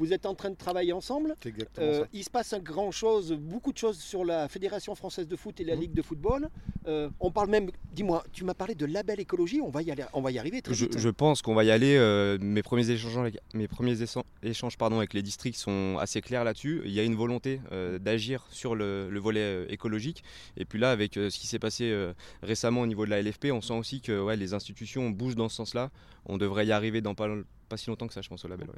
vous 0.00 0.12
êtes 0.14 0.24
en 0.26 0.34
train 0.34 0.50
de 0.50 0.56
travailler 0.56 0.92
ensemble. 0.94 1.36
Exactement 1.44 1.86
Euh, 1.86 2.00
ça. 2.00 2.08
il 2.12 2.24
se 2.24 2.30
passe 2.30 2.52
un 2.54 2.58
grand 2.58 2.90
chose, 2.90 3.32
beaucoup 3.32 3.70
de 3.72 3.78
choses 3.78 3.98
sur 3.98 4.24
la 4.24 4.48
Fédération 4.48 4.94
française 4.94 5.28
de 5.28 5.36
foot 5.36 5.60
et 5.60 5.64
la 5.64 5.74
Mhm. 5.74 5.80
Ligue 5.82 5.92
de 5.92 6.02
football. 6.02 6.48
Euh, 6.86 7.10
on 7.20 7.30
parle 7.30 7.50
même, 7.50 7.70
dis-moi, 7.92 8.24
tu 8.32 8.44
m'as 8.44 8.54
parlé 8.54 8.74
de 8.74 8.86
label 8.86 9.20
écologie. 9.20 9.60
On 9.60 9.68
va 9.68 9.82
y 9.82 9.90
aller, 9.90 10.04
on 10.14 10.22
va 10.22 10.30
y 10.30 10.38
arriver 10.38 10.62
très 10.62 10.72
Je, 10.74 10.86
vite. 10.86 10.98
je 10.98 11.08
pense 11.10 11.42
qu'on 11.42 11.54
va 11.54 11.64
y 11.64 11.70
aller. 11.70 11.96
euh, 11.98 12.38
mes 12.40 12.62
premiers 12.62 12.88
échanges, 12.90 13.18
avec- 13.18 13.38
mes 13.52 13.68
premiers 13.68 14.02
échan- 14.02 14.24
échanges 14.42 14.78
pardon, 14.78 14.96
avec 14.98 15.12
les 15.12 15.22
districts 15.22 15.58
sont 15.58 15.98
assez 16.00 16.22
clairs 16.22 16.44
là-dessus. 16.44 16.80
Il 16.86 16.92
y 16.92 16.98
a 17.00 17.02
une 17.04 17.14
volonté 17.14 17.60
d'agir 18.00 18.46
sur 18.50 18.74
le, 18.74 19.10
le 19.10 19.20
volet 19.20 19.66
écologique. 19.68 20.24
Et 20.56 20.64
puis 20.64 20.78
là, 20.78 20.90
avec 20.92 21.14
ce 21.14 21.28
qui 21.38 21.46
s'est 21.46 21.58
passé 21.58 21.94
récemment 22.42 22.80
au 22.80 22.86
niveau 22.86 23.04
de 23.04 23.10
la 23.10 23.18
LFP, 23.20 23.52
on 23.52 23.60
sent 23.60 23.74
aussi 23.74 24.00
que 24.00 24.18
ouais, 24.22 24.36
les 24.36 24.54
institutions 24.54 25.10
bougent 25.10 25.36
dans 25.36 25.48
ce 25.50 25.56
sens-là. 25.56 25.90
On 26.26 26.38
devrait 26.38 26.66
y 26.66 26.72
arriver 26.72 27.00
dans 27.00 27.14
pas, 27.14 27.28
pas 27.68 27.76
si 27.76 27.88
longtemps 27.88 28.06
que 28.06 28.14
ça, 28.14 28.22
je 28.22 28.28
pense, 28.28 28.44
au 28.44 28.48
label. 28.48 28.68
ouais. 28.68 28.74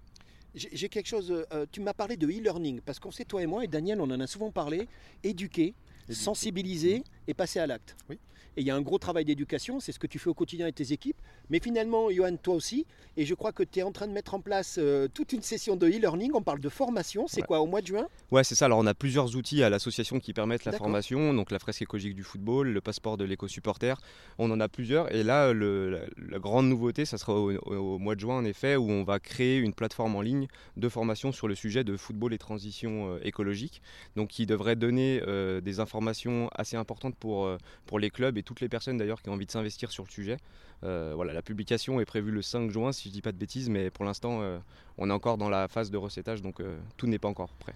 J'ai 0.54 0.88
quelque 0.88 1.06
chose. 1.06 1.32
euh, 1.52 1.66
tu 1.72 1.80
m'as 1.80 1.94
parlé 1.94 2.16
de 2.16 2.26
e-learning 2.26 2.80
parce 2.82 2.98
qu'on 2.98 3.10
sait 3.10 3.24
toi 3.24 3.42
et 3.42 3.46
moi 3.46 3.64
et 3.64 3.68
Daniel, 3.68 4.00
on 4.00 4.10
en 4.10 4.20
a 4.20 4.26
souvent 4.26 4.50
parlé. 4.50 4.86
Éduquer, 5.24 5.62
Éduquer. 5.62 5.74
sensibiliser 6.14 7.04
et 7.28 7.34
passer 7.34 7.60
à 7.60 7.66
l'acte. 7.66 7.96
Oui. 8.08 8.18
Et 8.58 8.60
il 8.60 8.66
y 8.66 8.70
a 8.70 8.76
un 8.76 8.82
gros 8.82 8.98
travail 8.98 9.24
d'éducation, 9.24 9.80
c'est 9.80 9.92
ce 9.92 9.98
que 9.98 10.06
tu 10.06 10.18
fais 10.18 10.28
au 10.28 10.34
quotidien 10.34 10.66
avec 10.66 10.74
tes 10.74 10.92
équipes. 10.92 11.16
Mais 11.48 11.58
finalement, 11.58 12.10
Johan, 12.10 12.36
toi 12.36 12.54
aussi, 12.54 12.84
et 13.16 13.24
je 13.24 13.32
crois 13.34 13.50
que 13.50 13.62
tu 13.62 13.78
es 13.78 13.82
en 13.82 13.92
train 13.92 14.06
de 14.06 14.12
mettre 14.12 14.34
en 14.34 14.40
place 14.40 14.76
euh, 14.78 15.08
toute 15.08 15.32
une 15.32 15.40
session 15.40 15.74
de 15.74 15.86
e-learning. 15.88 16.32
On 16.34 16.42
parle 16.42 16.60
de 16.60 16.68
formation, 16.68 17.26
c'est 17.28 17.40
Ouais. 17.40 17.46
quoi, 17.46 17.60
au 17.60 17.66
mois 17.66 17.80
de 17.80 17.86
juin? 17.86 18.06
Ouais, 18.30 18.44
c'est 18.44 18.54
ça. 18.54 18.66
Alors, 18.66 18.78
on 18.78 18.86
a 18.86 18.92
plusieurs 18.92 19.36
outils 19.36 19.62
à 19.62 19.70
l'association 19.70 20.20
qui 20.20 20.34
permettent 20.34 20.66
la 20.66 20.72
formation. 20.72 21.32
Donc, 21.32 21.50
la 21.50 21.58
fresque 21.58 21.80
écologique 21.80 22.14
du 22.14 22.24
football, 22.24 22.68
le 22.68 22.80
passeport 22.82 23.16
de 23.16 23.24
l'éco-supporter. 23.24 23.94
On 24.36 24.50
en 24.50 24.60
a 24.60 24.68
plusieurs. 24.68 25.10
Et 25.14 25.22
là, 25.22 25.54
le- 25.54 25.88
la, 25.88 26.00
la 26.18 26.38
grande 26.38 26.68
nouveauté, 26.68 27.06
ça 27.06 27.16
sera 27.16 27.32
au 27.34 27.98
mois 27.98 28.16
de 28.16 28.20
juin, 28.20 28.36
en 28.36 28.44
effet, 28.44 28.76
où 28.76 28.90
on 28.90 29.02
va 29.02 29.18
créer 29.18 29.56
une 29.58 29.72
plateforme 29.72 30.14
en 30.14 30.20
ligne 30.20 30.46
de 30.76 30.88
formation 30.90 31.32
sur 31.32 31.48
le 31.48 31.54
sujet 31.54 31.84
de 31.84 31.96
football 31.96 32.34
et 32.34 32.38
transition 32.38 33.14
euh, 33.14 33.20
écologique. 33.22 33.80
Donc, 34.14 34.28
qui 34.28 34.44
devrait 34.44 34.76
donner 34.76 35.22
euh, 35.26 35.62
des 35.62 35.80
informations 35.80 36.50
assez 36.54 36.76
importantes 36.76 37.11
pour, 37.20 37.44
euh, 37.44 37.58
pour 37.86 37.98
les 37.98 38.10
clubs 38.10 38.36
et 38.38 38.42
toutes 38.42 38.60
les 38.60 38.68
personnes 38.68 38.96
d'ailleurs 38.96 39.22
qui 39.22 39.28
ont 39.28 39.34
envie 39.34 39.46
de 39.46 39.50
s'investir 39.50 39.90
sur 39.90 40.04
le 40.04 40.10
sujet. 40.10 40.36
Euh, 40.84 41.12
voilà, 41.14 41.32
la 41.32 41.42
publication 41.42 42.00
est 42.00 42.04
prévue 42.04 42.32
le 42.32 42.42
5 42.42 42.70
juin, 42.70 42.92
si 42.92 43.08
je 43.08 43.12
dis 43.12 43.22
pas 43.22 43.32
de 43.32 43.36
bêtises, 43.38 43.68
mais 43.68 43.90
pour 43.90 44.04
l'instant, 44.04 44.40
euh, 44.42 44.58
on 44.98 45.10
est 45.10 45.12
encore 45.12 45.38
dans 45.38 45.48
la 45.48 45.68
phase 45.68 45.90
de 45.90 45.96
recettage, 45.96 46.42
donc 46.42 46.60
tout 46.96 47.06
n'est 47.06 47.18
pas 47.18 47.28
encore 47.28 47.54
prêt. 47.54 47.74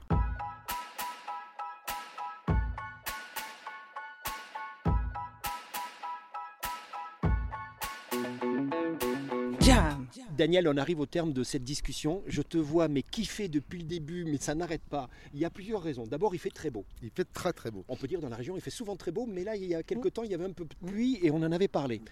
Daniel, 10.36 10.68
on 10.68 10.76
arrive 10.76 11.00
au 11.00 11.06
terme 11.06 11.32
de 11.32 11.42
cette 11.42 11.64
discussion. 11.64 12.22
Je 12.26 12.42
te 12.42 12.58
vois, 12.58 12.88
mais 12.88 13.02
kiffer 13.02 13.48
depuis 13.48 13.78
le 13.78 13.84
début, 13.84 14.24
mais 14.24 14.36
ça 14.36 14.54
n'arrête 14.54 14.82
pas. 14.82 15.08
Il 15.32 15.40
y 15.40 15.44
a 15.44 15.50
plusieurs 15.50 15.82
raisons. 15.82 16.06
D'abord, 16.06 16.34
il 16.34 16.38
fait 16.38 16.50
très 16.50 16.68
beau. 16.70 16.84
Il 17.02 17.10
fait 17.10 17.24
très 17.24 17.52
très 17.54 17.70
beau. 17.70 17.84
On 17.88 17.96
peut 17.96 18.06
dire 18.06 18.20
dans 18.20 18.28
la 18.28 18.36
région, 18.36 18.54
il 18.54 18.60
fait 18.60 18.70
souvent 18.70 18.96
très 18.96 19.10
beau, 19.10 19.26
mais 19.26 19.44
là, 19.44 19.56
il 19.56 19.64
y 19.64 19.74
a 19.74 19.82
quelques 19.82 20.12
temps, 20.12 20.24
il 20.24 20.30
y 20.30 20.34
avait 20.34 20.44
un 20.44 20.52
peu 20.52 20.64
de 20.64 20.74
pluie 20.86 21.18
et 21.22 21.30
on 21.30 21.36
en 21.36 21.52
avait 21.52 21.68
parlé. 21.68 22.02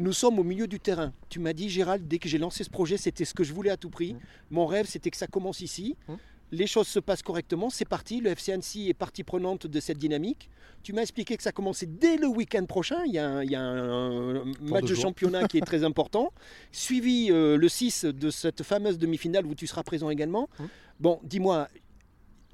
Nous 0.00 0.12
sommes 0.12 0.38
au 0.38 0.44
milieu 0.44 0.66
du 0.66 0.80
terrain. 0.80 1.12
Tu 1.28 1.38
m'as 1.38 1.52
dit, 1.52 1.68
Gérald, 1.68 2.06
dès 2.06 2.18
que 2.18 2.28
j'ai 2.28 2.38
lancé 2.38 2.64
ce 2.64 2.70
projet, 2.70 2.96
c'était 2.96 3.24
ce 3.24 3.34
que 3.34 3.44
je 3.44 3.52
voulais 3.52 3.70
à 3.70 3.76
tout 3.76 3.90
prix. 3.90 4.16
Mon 4.50 4.66
rêve, 4.66 4.86
c'était 4.86 5.10
que 5.10 5.16
ça 5.16 5.26
commence 5.28 5.60
ici. 5.60 5.96
Mm. 6.08 6.14
Les 6.50 6.66
choses 6.66 6.88
se 6.88 6.98
passent 6.98 7.22
correctement, 7.22 7.68
c'est 7.68 7.84
parti. 7.84 8.20
Le 8.20 8.30
FC 8.30 8.52
Annecy 8.52 8.88
est 8.88 8.94
partie 8.94 9.22
prenante 9.22 9.66
de 9.66 9.80
cette 9.80 9.98
dynamique. 9.98 10.48
Tu 10.82 10.92
m'as 10.92 11.02
expliqué 11.02 11.36
que 11.36 11.42
ça 11.42 11.52
commençait 11.52 11.86
dès 11.86 12.16
le 12.16 12.26
week-end 12.26 12.64
prochain. 12.64 13.04
Il 13.04 13.12
y 13.12 13.18
a 13.18 13.28
un, 13.28 13.42
il 13.42 13.50
y 13.50 13.54
a 13.54 13.60
un 13.60 14.44
match 14.62 14.86
de 14.86 14.94
championnat 14.94 15.46
qui 15.46 15.58
est 15.58 15.66
très 15.66 15.84
important. 15.84 16.32
Suivi 16.72 17.28
euh, 17.30 17.56
le 17.56 17.68
6 17.68 18.06
de 18.06 18.30
cette 18.30 18.62
fameuse 18.62 18.98
demi-finale 18.98 19.44
où 19.46 19.54
tu 19.54 19.66
seras 19.66 19.82
présent 19.82 20.08
également. 20.08 20.48
Mm. 20.58 20.64
Bon, 21.00 21.20
dis-moi, 21.22 21.68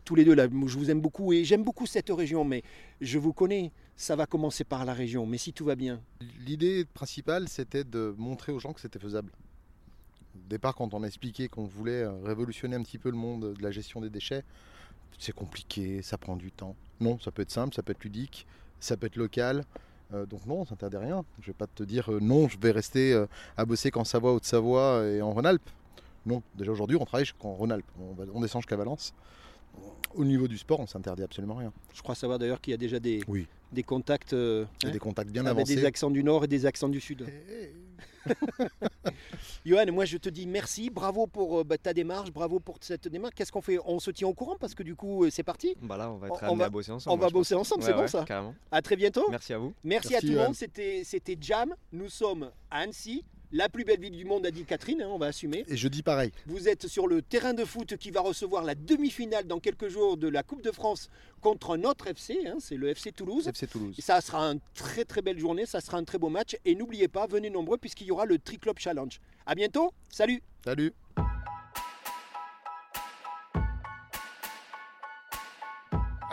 tous 0.05 0.15
les 0.15 0.25
deux 0.25 0.35
là, 0.35 0.49
je 0.51 0.79
vous 0.79 0.91
aime 0.91 1.01
beaucoup 1.01 1.33
et 1.33 1.45
j'aime 1.45 1.65
beaucoup 1.65 1.87
cette 1.87 2.11
région, 2.11 2.45
mais 2.45 2.63
je 3.01 3.19
vous 3.19 3.33
connais, 3.33 3.73
ça 3.97 4.17
va 4.17 4.27
commencer 4.27 4.65
par 4.65 4.85
la 4.85 4.93
région, 4.93 5.27
mais 5.27 5.39
si 5.39 5.53
tout 5.53 5.65
va 5.65 5.77
bien. 5.77 6.01
L'idée 6.45 6.85
principale, 6.85 7.49
c'était 7.49 7.85
de 7.85 8.15
montrer 8.19 8.53
aux 8.53 8.59
gens 8.59 8.73
que 8.73 8.81
c'était 8.81 8.99
faisable. 8.99 9.33
Au 10.35 10.49
départ, 10.49 10.75
quand 10.75 10.95
on 10.95 11.03
a 11.03 11.07
expliqué 11.07 11.49
qu'on 11.49 11.65
voulait 11.65 12.03
euh, 12.03 12.13
révolutionner 12.25 12.77
un 12.77 12.83
petit 12.83 12.99
peu 12.99 13.11
le 13.11 13.17
monde 13.17 13.55
de 13.55 13.63
la 13.63 13.71
gestion 13.71 14.01
des 14.01 14.11
déchets, 14.11 14.45
c'est 15.19 15.35
compliqué, 15.35 16.03
ça 16.03 16.19
prend 16.19 16.37
du 16.37 16.51
temps. 16.51 16.77
Non, 17.01 17.19
ça 17.19 17.31
peut 17.31 17.43
être 17.43 17.51
simple, 17.51 17.75
ça 17.75 17.83
peut 17.83 17.93
être 17.93 18.05
ludique, 18.05 18.47
ça 18.81 18.97
peut 18.97 19.07
être 19.07 19.17
local. 19.17 19.65
Euh, 20.13 20.27
donc 20.27 20.47
non, 20.47 20.65
ça 20.65 20.73
n'interdit 20.73 20.97
rien. 20.97 21.25
Je 21.41 21.47
vais 21.47 21.55
pas 21.55 21.67
te 21.67 21.83
dire 21.83 22.13
euh, 22.13 22.21
non, 22.21 22.49
je 22.49 22.59
vais 22.59 22.71
rester 22.71 23.13
euh, 23.13 23.27
à 23.57 23.65
bosser 23.65 23.91
qu'en 23.91 24.05
Savoie, 24.05 24.33
Haute-Savoie 24.35 25.07
et 25.07 25.23
en 25.23 25.33
Rhône-Alpes. 25.33 25.71
Non, 26.27 26.43
déjà 26.55 26.73
aujourd'hui, 26.73 26.97
on 26.99 27.05
travaille 27.05 27.27
qu'en 27.39 27.53
Rhône-Alpes. 27.53 27.91
On, 28.33 28.41
descend 28.41 28.63
jusqu'à 28.63 28.77
Valence. 28.77 29.13
Au 30.15 30.25
niveau 30.25 30.49
du 30.49 30.57
sport, 30.57 30.81
on 30.81 30.87
s'interdit 30.87 31.23
absolument 31.23 31.57
rien. 31.57 31.73
Je 31.93 32.01
crois 32.03 32.15
savoir 32.15 32.39
d'ailleurs 32.39 32.61
qu'il 32.61 32.71
y 32.71 32.75
a 32.75 32.79
déjà 32.79 32.99
des, 32.99 33.21
Oui. 33.29 33.47
des 33.73 33.83
contacts 33.83 34.33
Il 34.33 34.39
y 34.39 34.87
a 34.87 34.89
hein, 34.89 34.93
des 34.93 34.99
contacts 34.99 35.31
bien 35.31 35.45
avec 35.45 35.59
avancés. 35.59 35.77
des 35.77 35.85
accents 35.85 36.11
du 36.11 36.25
nord 36.25 36.45
et 36.45 36.49
des 36.49 36.65
accents 36.65 36.89
du 36.89 37.01
sud. 37.01 37.27
Johan, 39.67 39.87
moi 39.93 40.05
je 40.05 40.17
te 40.19 40.29
dis 40.29 40.47
merci, 40.47 40.91
bravo 40.91 41.27
pour 41.27 41.61
euh, 41.61 41.65
bah, 41.65 41.79
ta 41.79 41.93
démarche, 41.95 42.31
bravo 42.31 42.61
pour 42.61 42.77
cette 42.81 43.09
démarche. 43.09 43.35
Qu'est-ce 43.35 43.53
qu'on 43.53 43.61
fait? 43.63 43.79
On 43.85 43.99
se 43.99 44.11
tient 44.11 44.29
au 44.29 44.35
courant 44.35 44.57
parce 44.59 44.75
que 44.75 44.83
du 44.83 44.95
coup 44.95 45.25
euh, 45.25 45.31
c'est 45.31 45.43
parti. 45.43 45.75
Bah 45.83 45.97
là, 45.97 46.11
on 46.11 46.17
va 46.19 46.29
On- 46.29 46.35
être 46.35 46.43
on 46.43 46.47
amené 46.49 46.59
va- 46.61 46.65
à 46.67 46.71
bosser 46.71 46.93
ensemble. 46.93 47.15
On 47.15 47.17
va 47.19 47.27
pense. 47.27 47.33
bosser 47.33 47.55
ensemble, 47.55 47.83
Ouais, 47.83 47.89
c'est 47.89 47.95
bon 47.95 48.01
ouais, 48.03 48.09
ça? 48.09 48.25
Carrément. 48.25 48.55
À 48.71 48.83
très 48.83 48.97
bientôt. 48.97 49.25
Merci 49.31 49.53
à 49.55 49.59
vous. 49.59 49.73
Merci, 49.85 50.09
Merci, 50.11 50.17
à 50.17 50.21
tout 50.21 50.35
le 50.35 50.45
monde, 50.45 50.55
c'était 50.55 51.03
c'était 51.05 51.37
Jam. 51.41 51.75
Nous 51.93 52.09
sommes 52.09 52.51
à 52.71 52.79
Annecy, 52.81 53.25
la 53.55 53.69
plus 53.69 53.85
belle 53.85 54.01
ville 54.01 54.17
du 54.17 54.25
monde, 54.25 54.45
a 54.45 54.51
dit 54.51 54.65
Catherine, 54.65 55.01
hein, 55.01 55.09
on 55.09 55.17
va 55.17 55.27
assumer. 55.27 55.65
Et 55.69 55.77
je 55.77 55.87
dis 55.87 56.03
pareil. 56.03 56.33
Vous 56.47 56.69
êtes 56.69 56.89
sur 56.89 57.07
le 57.07 57.23
terrain 57.23 57.55
de 57.55 57.65
foot 57.65 57.97
qui 57.97 58.11
va 58.11 58.21
recevoir 58.21 58.65
la 58.65 58.75
demi-finale 58.75 59.47
dans 59.47 59.61
quelques 59.61 59.89
jours 59.89 60.17
de 60.17 60.29
la 60.29 60.43
Coupe 60.43 60.63
de 60.63 60.73
France 60.73 61.09
contre 61.41 61.77
un 61.77 61.85
autre 61.85 62.09
FC, 62.09 62.47
hein, 62.47 62.57
c'est 62.59 62.77
le 62.77 62.89
FC 62.89 63.13
Toulouse. 63.13 63.47
FC 63.47 63.69
Toulouse. 63.69 63.95
Ça 64.01 64.21
sera 64.21 64.43
une 64.51 64.61
très 64.75 65.05
très 65.05 65.23
belle 65.23 65.39
journée, 65.39 65.67
ça 65.67 65.81
sera 65.81 65.99
un 65.99 66.05
très 66.05 66.19
beau 66.19 66.31
match. 66.31 66.57
Et 66.65 66.75
n'oubliez 66.75 67.07
pas, 67.07 67.29
venez 67.29 67.49
nombreux 67.49 67.79
puisqu'il 67.79 68.09
y 68.09 68.11
aura 68.11 68.27
le 68.27 68.39
Triclub 68.39 68.77
Challenge. 68.79 69.21
À 69.47 69.55
bientôt, 69.55 69.93
salut 70.11 70.43
Salut. 70.65 70.93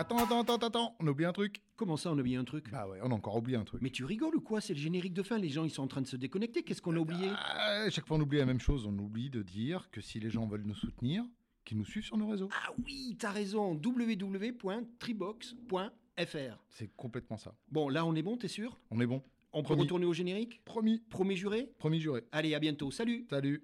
Attends, 0.01 0.17
attends, 0.17 0.41
attends, 0.41 0.57
attends, 0.67 0.95
on 0.99 1.05
oublie 1.05 1.25
un 1.25 1.31
truc. 1.31 1.61
Comment 1.75 1.95
ça, 1.95 2.11
on 2.11 2.17
a 2.17 2.21
oublié 2.21 2.35
un 2.35 2.43
truc? 2.43 2.71
Bah 2.71 2.87
ouais, 2.87 2.97
on 3.03 3.11
a 3.11 3.13
encore 3.13 3.35
oublié 3.35 3.55
un 3.55 3.63
truc. 3.63 3.83
Mais 3.83 3.91
tu 3.91 4.03
rigoles 4.03 4.35
ou 4.35 4.41
quoi? 4.41 4.59
C'est 4.59 4.73
le 4.73 4.79
générique 4.79 5.13
de 5.13 5.21
fin, 5.21 5.37
les 5.37 5.49
gens 5.49 5.63
ils 5.63 5.69
sont 5.69 5.83
en 5.83 5.87
train 5.87 6.01
de 6.01 6.07
se 6.07 6.15
déconnecter, 6.15 6.63
qu'est-ce 6.63 6.81
qu'on 6.81 6.95
a 6.95 6.99
oublié? 6.99 7.29
Ah, 7.37 7.87
chaque 7.91 8.07
fois 8.07 8.17
on 8.17 8.21
oublie 8.21 8.39
la 8.39 8.47
même 8.47 8.59
chose, 8.59 8.87
on 8.87 8.97
oublie 8.97 9.29
de 9.29 9.43
dire 9.43 9.91
que 9.91 10.01
si 10.01 10.19
les 10.19 10.31
gens 10.31 10.47
veulent 10.47 10.63
nous 10.65 10.73
soutenir, 10.73 11.23
qu'ils 11.65 11.77
nous 11.77 11.85
suivent 11.85 12.03
sur 12.03 12.17
nos 12.17 12.29
réseaux. 12.29 12.49
Ah 12.51 12.71
oui, 12.83 13.15
t'as 13.19 13.29
raison, 13.29 13.75
www.tribox.fr. 13.75 16.63
C'est 16.69 16.89
complètement 16.97 17.37
ça. 17.37 17.53
Bon, 17.69 17.87
là 17.87 18.03
on 18.03 18.15
est 18.15 18.23
bon, 18.23 18.37
t'es 18.37 18.47
sûr? 18.47 18.79
On 18.89 18.99
est 19.01 19.05
bon. 19.05 19.21
On 19.53 19.59
peut 19.61 19.65
Promis. 19.67 19.81
retourner 19.83 20.07
au 20.07 20.13
générique? 20.13 20.65
Promis, 20.65 21.03
Promis 21.11 21.35
juré? 21.35 21.69
Promis 21.77 21.99
juré. 21.99 22.23
Allez, 22.31 22.55
à 22.55 22.59
bientôt, 22.59 22.89
salut 22.89 23.27
Salut. 23.29 23.63